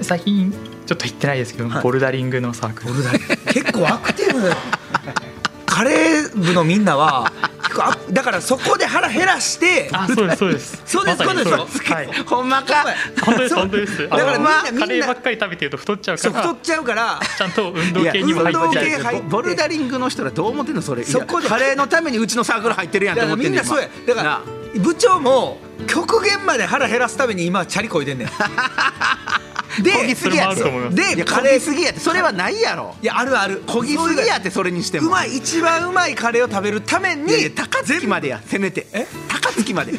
[0.00, 0.52] 最近
[0.86, 1.82] ちょっと行ってないですけど、はい。
[1.82, 2.92] ボルダリングのサークル。
[2.92, 3.36] ボルダリング。
[3.52, 4.50] 結構アクティブ。
[5.66, 7.32] カレー部のみんなは
[7.80, 10.82] 結構アだからそこで腹減らしてあそうですそうです。
[10.86, 11.34] そうです そう。
[11.36, 12.84] です ほんまか。
[13.24, 14.08] 本当です本当です。
[14.08, 16.40] だからあのみんなみんなカレーばっかり食べてると太っちゃうから。
[16.42, 21.04] 太っちゃうからちゃんと運動系にも入運動ってない系ボルダリングの人らどう思ってんのそれ。
[21.04, 21.48] そこで。
[21.48, 23.88] カレーのためにうちのサークル入ってるやんだって思ってんねんなそうや。
[24.06, 24.40] だから
[24.76, 28.28] 部長も極限まで腹減らすために今チャリこいでんねん
[29.82, 31.16] でこぎすぎやって。
[31.16, 32.00] でカレーぎすぎやって。
[32.00, 32.96] それはないやろ。
[33.00, 33.62] いやあるある。
[33.66, 34.50] こぎすぎやって。
[34.50, 35.08] それにしても。
[35.08, 38.40] うまい一番うまいカレーを食べるために高槻までや。
[38.44, 38.86] せめて。
[38.92, 39.06] え？
[39.28, 39.94] 高槻まで。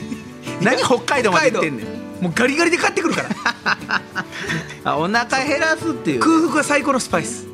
[0.62, 1.86] 何北海道まで行ってんねん。
[2.24, 3.30] もうガリガリで買ってくるから。
[4.92, 6.20] あお腹減らすっていう。
[6.20, 7.48] 空腹が最高のスパイス。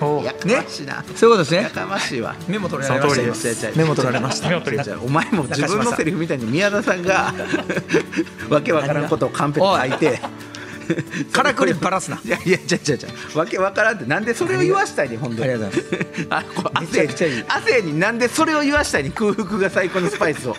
[0.00, 2.34] おやかましいな、そういうことですやねかましいわ。
[2.48, 3.04] メモ取られま
[3.50, 4.58] したメモ取られました。
[5.00, 7.32] お前も自分のセリフみたいに宮田さんが
[8.50, 10.20] わけわからんことをカンペで書いて
[11.32, 12.20] からくりばらすな。
[12.24, 17.44] いやいやじゃじゃじゃわけわからんってなんでそれを言わしたいねほんでありがとうございあこうめちゃくちゃいい。
[17.48, 20.56] 亜生になんでそれを言わしたいに空腹が最高のスパイスを。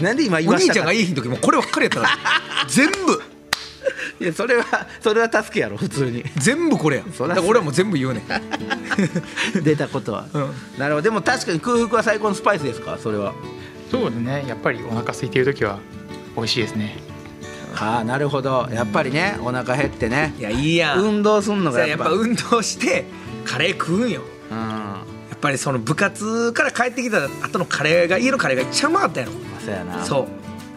[0.00, 2.66] なんで今言おわしたか兄ちゃんがいい日の時もこればっかりやったから。
[2.68, 3.22] 全部。
[4.20, 6.24] いやそれはそれは助けやろ普通に。
[6.36, 7.04] 全部これや。
[7.12, 8.24] そらだから俺はもう全部言うねん。
[9.62, 10.52] 出たことは、うん。
[10.78, 11.02] なるほど。
[11.02, 13.32] でも確かに空腹は最高のスパイスですかそれは。
[13.90, 14.44] そうですね。
[14.46, 15.78] やっぱりお腹空いている時は
[16.36, 16.96] 美味しいですね
[17.80, 18.68] ああなるほど。
[18.72, 20.34] やっぱりねお腹減ってね。
[20.38, 21.00] いやいいやん。
[21.00, 22.04] 運動すんのがやっぱ。
[22.04, 23.04] やっぱ運動して
[23.44, 24.22] カレー食うんよ。
[24.50, 24.58] うん。
[24.58, 29.32] やっぱりその部活から帰ってきた後のカレーが家のカレーが一番うまかったやろ。
[29.32, 30.04] まあそうやな。
[30.04, 30.26] そう。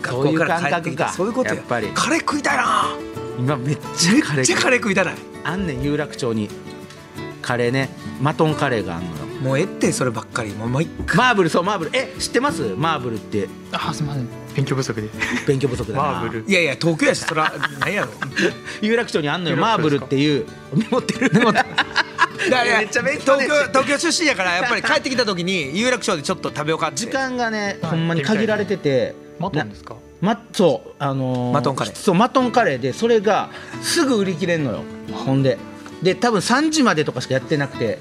[0.03, 1.05] 学そういう校から帰ってきた。
[1.05, 1.87] 感覚かそういうことややっぱり。
[1.93, 2.85] カレー食いたいな。
[3.39, 5.15] 今めっちゃカレめっちゃーカレー食いたない。
[5.43, 6.49] あんねん有楽町に。
[7.41, 7.89] カレーね。
[8.21, 9.25] マトンカレーがあんのよ。
[9.41, 10.55] もうえってそればっかり。
[10.55, 11.17] もう毎回。
[11.17, 11.91] マーブルそうマーブル。
[11.93, 12.75] え知ってます？
[12.77, 13.49] マーブルって。
[13.71, 15.09] あすみません勉強不足で。
[15.47, 16.03] 勉強不足だな。
[16.03, 16.45] マーブル。
[16.47, 17.19] いやいや東京やし。
[17.23, 18.09] そら何やろ。
[18.81, 19.57] 有楽町にあんのよ。
[19.57, 20.45] マーブルっていう。
[20.75, 21.29] メモってる。
[21.31, 26.97] だからめっちゃ勉強東京東京出身やからやっぱり帰ってきた時に有楽町でちょっと食べようかって。
[26.97, 27.91] 時間がねはい。
[27.91, 29.15] ほんまに限られてて。
[29.39, 29.95] マトンですか？
[30.21, 31.95] まそうあのーマトンカレー。
[31.95, 33.49] そうマトンカレーでそれが
[33.81, 34.83] すぐ売り切れんのよ。
[35.13, 35.57] ほんで。
[36.03, 37.99] で多分3時までとかしかやってなくて。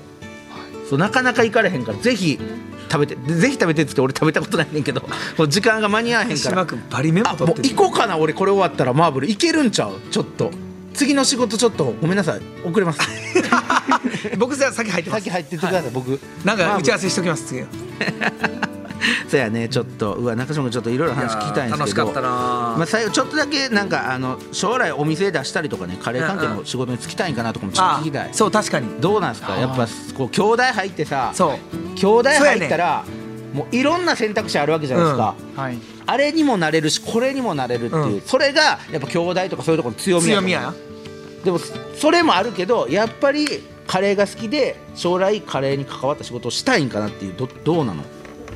[0.89, 2.37] そうなかなか行かれへんからぜひ
[2.91, 5.03] 食べてでぜひ食べてっつって俺食べたことないねんけど
[5.39, 6.67] もう時間が間に合わへんから。
[6.91, 7.69] バリメモあ取ってる。
[7.69, 9.29] もう行こうかな俺これ終わったらマーブル。
[9.29, 10.01] 行けるんちゃう？
[10.11, 10.51] ちょっと。
[10.93, 12.41] 次の仕事ちょっとごめんなさい。
[12.65, 13.01] 遅れます。
[14.39, 15.23] 僕じゃあ先入ってます。
[15.23, 16.21] 先入ってってください、僕。
[16.45, 17.65] なんか打ち合わせせしときます次
[19.29, 22.13] そうやねちょっとうわ中島君ちょっといろいろ話聞きたいんですけど。
[22.13, 29.01] まあ、最後ちょっとだけなんかあの将来お店出したりとかねカレー関係の仕事に就きたいんかなとかもちょっと聞きたい、そう確かに。
[29.01, 29.57] どうなんですか？
[29.57, 29.87] やっぱ
[30.17, 31.97] こう兄弟入ってさそう。
[31.97, 33.05] 兄弟入ったら、
[33.53, 35.79] もういろんな選択肢あるわけじゃないですか、はい。
[36.07, 38.21] あれにもなれるしこれにもなれるっていう、うん。
[38.21, 40.75] それがやっぱ兄弟とかそういうところの強みや強みやな。
[41.45, 41.59] でも
[41.99, 43.47] それもあるけどやっぱり
[43.87, 48.05] カレーが好きで将来カレーに関わった仕事をしたいんかなっていうどどうなの？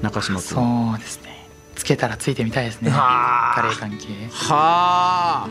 [0.05, 0.43] 中島君。
[0.43, 1.49] そうですね。
[1.75, 2.91] つけたらついてみたいですね。
[2.91, 3.55] はあ。
[3.55, 4.07] カレー関係。
[4.31, 5.49] はあ。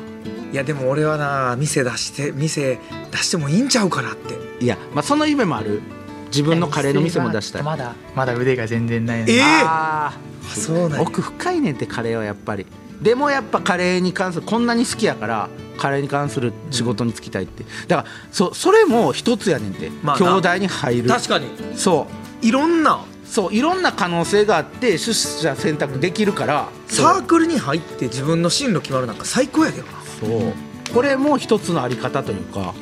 [0.51, 2.79] いやでも俺はな店出して店
[3.11, 4.63] 出してもいいんちゃうかなって。
[4.63, 5.81] いや、まあ、その夢もある。
[6.27, 7.63] 自分のカレーの店も出したい。
[7.63, 9.41] まだまだ腕が全然ないのでええ。
[9.41, 10.13] あ。
[10.13, 10.13] あ
[10.55, 11.01] そうなんや。
[11.01, 12.65] 奥深いねんってカレーはやっぱり。
[13.01, 17.65] でもやっぱカレーに関するこんなに好きやからカレーに関する仕事に就きたいって。
[17.87, 20.25] だからそそれも一つやねんて、まあな。
[20.25, 21.09] 兄弟に入る。
[21.09, 21.47] 確かに。
[21.75, 22.07] そ
[22.41, 22.45] う。
[22.45, 29.93] いろんなそういろんな可能性があって出社選択できるからサークルに入って自分の進路決まるなんか最高やけどな。
[30.19, 30.53] そう。
[30.93, 32.75] これも一つのあり方というか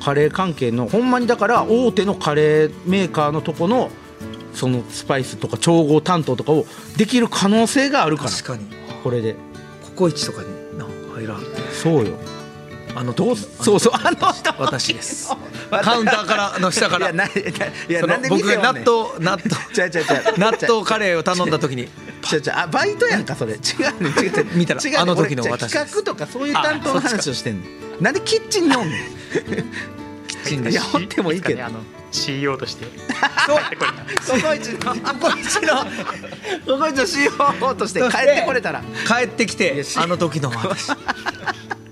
[0.00, 3.90] カレー関係のほんまにだから大手のカレーメーカーのとこの
[4.54, 6.64] そのスパイスとか調合担当とかを
[6.96, 8.30] できる可能性があるから。
[8.30, 8.66] 確かに。
[9.02, 9.34] これで。
[9.82, 11.42] ココイチとかにな入らん。
[11.72, 12.12] そうよ
[12.94, 15.28] あのどうそうそうあの人私です。
[15.70, 17.08] カウンターからの下から。
[17.08, 17.30] いやない
[17.88, 19.38] いやなんで僕が納豆納豆。
[20.38, 21.82] 納豆カレーを頼んだ時に
[22.32, 22.42] 「違う違う。
[22.54, 23.54] あバイトやんかそれ。
[23.54, 27.62] 違うね違う違う見たらあの時の俺私企画とかそういう担当の話をしてん
[28.00, 28.90] なんでキッチンにおん
[30.26, 31.58] キッチンでいやおってもいいけど。
[31.58, 31.62] ね。
[31.64, 31.80] あの
[32.10, 32.86] CEO として。
[33.46, 35.84] そうココイチココイチの
[36.66, 38.82] ココイチの CEO として帰ってこれたら。
[39.06, 40.90] 帰ってきいてあの時の私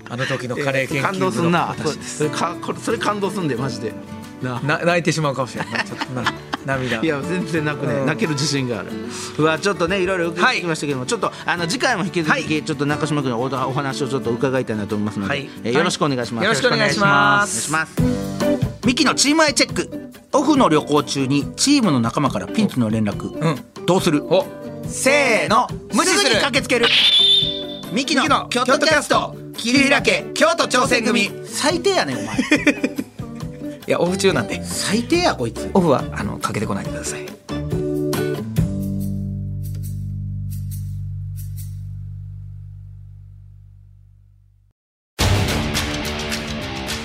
[0.09, 1.75] あの時のカレー研究感動すんな。
[1.77, 2.29] 私。
[2.29, 3.93] かこれそれ感動すんでマジで。
[4.41, 4.79] なな。
[4.79, 6.23] 泣いてしまうかもしれないちょっとな
[6.65, 7.01] 涙。
[7.01, 8.05] いや全然泣くね、うん。
[8.05, 8.91] 泣ける自信がある。
[9.37, 15.49] うわちょっとねいろいろ伺ってきましたけども、ちょっとあの次回も引き続き、ちょっと中島君のおお話をちょっと伺いたいなと思いますので、はい。
[15.63, 17.71] えーよろしくお願いします、よろしくお願いします。
[18.85, 20.11] ミキのチームアイチェック。
[20.33, 23.85] オフの旅行中にチームの仲間からピンチの連絡、うん。
[23.85, 24.23] どうする？
[24.25, 24.45] お。
[24.85, 25.67] せーの。
[25.93, 26.85] 無視すぐに駆けつける
[27.91, 31.25] ミキの京都キャスト切り開け京都挑戦組。
[31.25, 32.37] い最低やねんお前。
[33.87, 34.63] やオフ中なんで。
[34.65, 35.69] 最低やこいつ。
[35.73, 37.25] オフはあのかけてこないでください。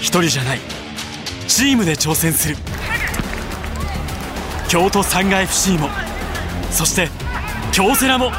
[0.01, 0.61] 一人じゃない。
[1.47, 2.57] チームで挑戦する。
[4.69, 5.91] 京都サンガ FC も
[6.71, 7.11] そして
[7.73, 8.33] 京セラも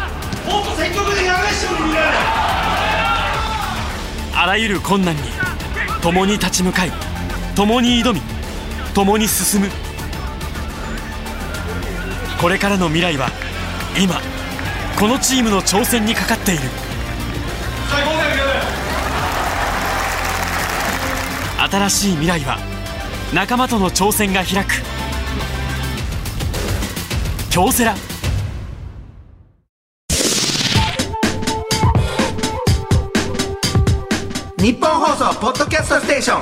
[0.46, 1.74] もっと積極的に話して
[4.36, 5.22] あらゆる困難に
[6.02, 6.92] 共に立ち向かい
[7.56, 8.22] 共に挑み
[8.94, 9.70] 共に進む。
[12.40, 13.30] これからの未来は
[13.98, 14.20] 今
[15.00, 16.62] このチームの挑戦にかかっている。
[21.72, 22.60] 新しい未来は
[23.34, 24.74] 仲間との挑戦が開く。
[27.50, 27.96] 京セラ
[34.64, 36.42] 日本放送ポッドキャストステーション。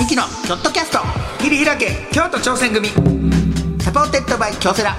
[0.00, 1.00] ミキのキョットキャスト。
[1.38, 2.88] 切り開け京都挑戦組。
[3.78, 4.96] supported by 京セラ。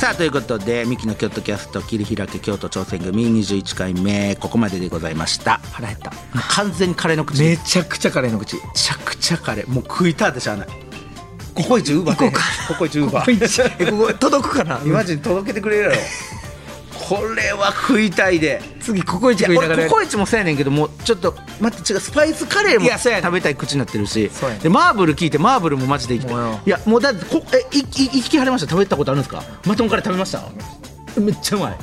[0.00, 3.26] さあということでミキの京都キャスト切り開け京都挑戦組。
[3.26, 5.60] 21回目ここまででございました。
[5.72, 6.10] 腹減った。
[6.10, 7.42] もう完全にカレーの口。
[7.42, 8.56] めめちゃくちゃカレーの口。
[8.72, 9.70] ちゃくちゃカレー。
[9.70, 10.68] もう食いたってしゃあない。
[11.54, 12.16] ココイチウーバー。
[12.16, 12.40] こうか。
[12.68, 13.84] ココイチウーバー。
[13.84, 14.78] えここ届くかな？
[14.78, 15.96] マジに届けてくれるやろ
[17.10, 18.62] これは食いたいで。
[18.80, 24.30] 次ココイチ食いながら俺ココイチもそうやねんけどもうちょっと待って違うスパイスカレーも食べたい口になってるし
[24.62, 28.70] でマーブル聞いてマーブルもマジで行きいいやもうだってこえいいいきはれました？
[28.70, 29.42] 食べたことあるんですか？
[29.66, 30.42] マトンカレー食べました？
[31.20, 31.76] めっちゃうまい。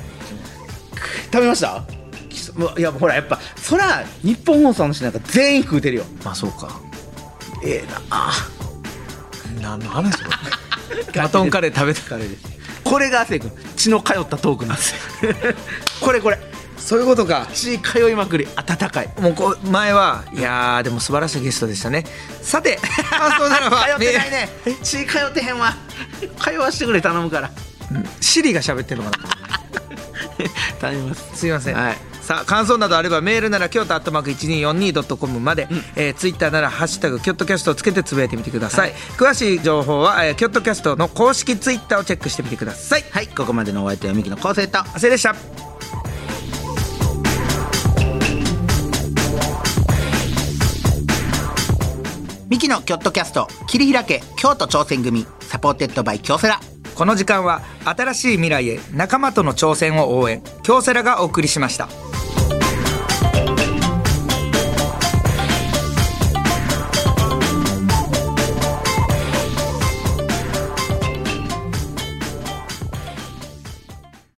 [1.25, 1.83] 食べました？
[2.77, 6.03] いやほらやっぱそら日本放送の人なんか全員食うてるよ。
[6.23, 6.79] まあそうか。
[7.63, 8.01] ええな。
[8.09, 8.31] あ
[9.61, 10.17] 何の話？
[11.15, 12.01] マトンカレー食べた。
[12.01, 12.56] カレーです
[12.89, 14.93] これが亜生君血の通ったトークなんです。
[15.25, 15.31] よ
[16.01, 16.39] これこれ。
[16.77, 17.47] そういうことか。
[17.53, 19.09] 血通いまくり温かい。
[19.19, 22.05] もうこう前はいやーでも素晴らしいゲストでしたね。
[22.41, 22.79] さて
[23.09, 24.49] 感想ならば通ってないね。
[24.83, 25.75] 血通ってへんわ。
[26.41, 27.51] 通わしてくれ頼むから。
[28.21, 29.27] シリが喋ってるのかな。
[30.79, 31.25] 頼みます。
[31.33, 43.05] すいません、はいさあ感想などあればメールなら京都アットマーク 1242.com まで、えー、ツイッターなら「ハッシュタグキョットキャスト」をつけてつぶやいてみてください、詳しい情報は、えー、キョットキャストの公式ツイッターをチェックしてみてください。
[43.11, 44.79] はいここまでのお相手はミキの昴生と。
[44.79, 45.35] 亜生でした
[52.49, 56.59] ミキのキョットキャスト切り開け京都挑戦組 supported by 京セラ
[56.97, 61.87] この時間は新しい未来へ仲間との挑戦を応援京セラがお送りしました。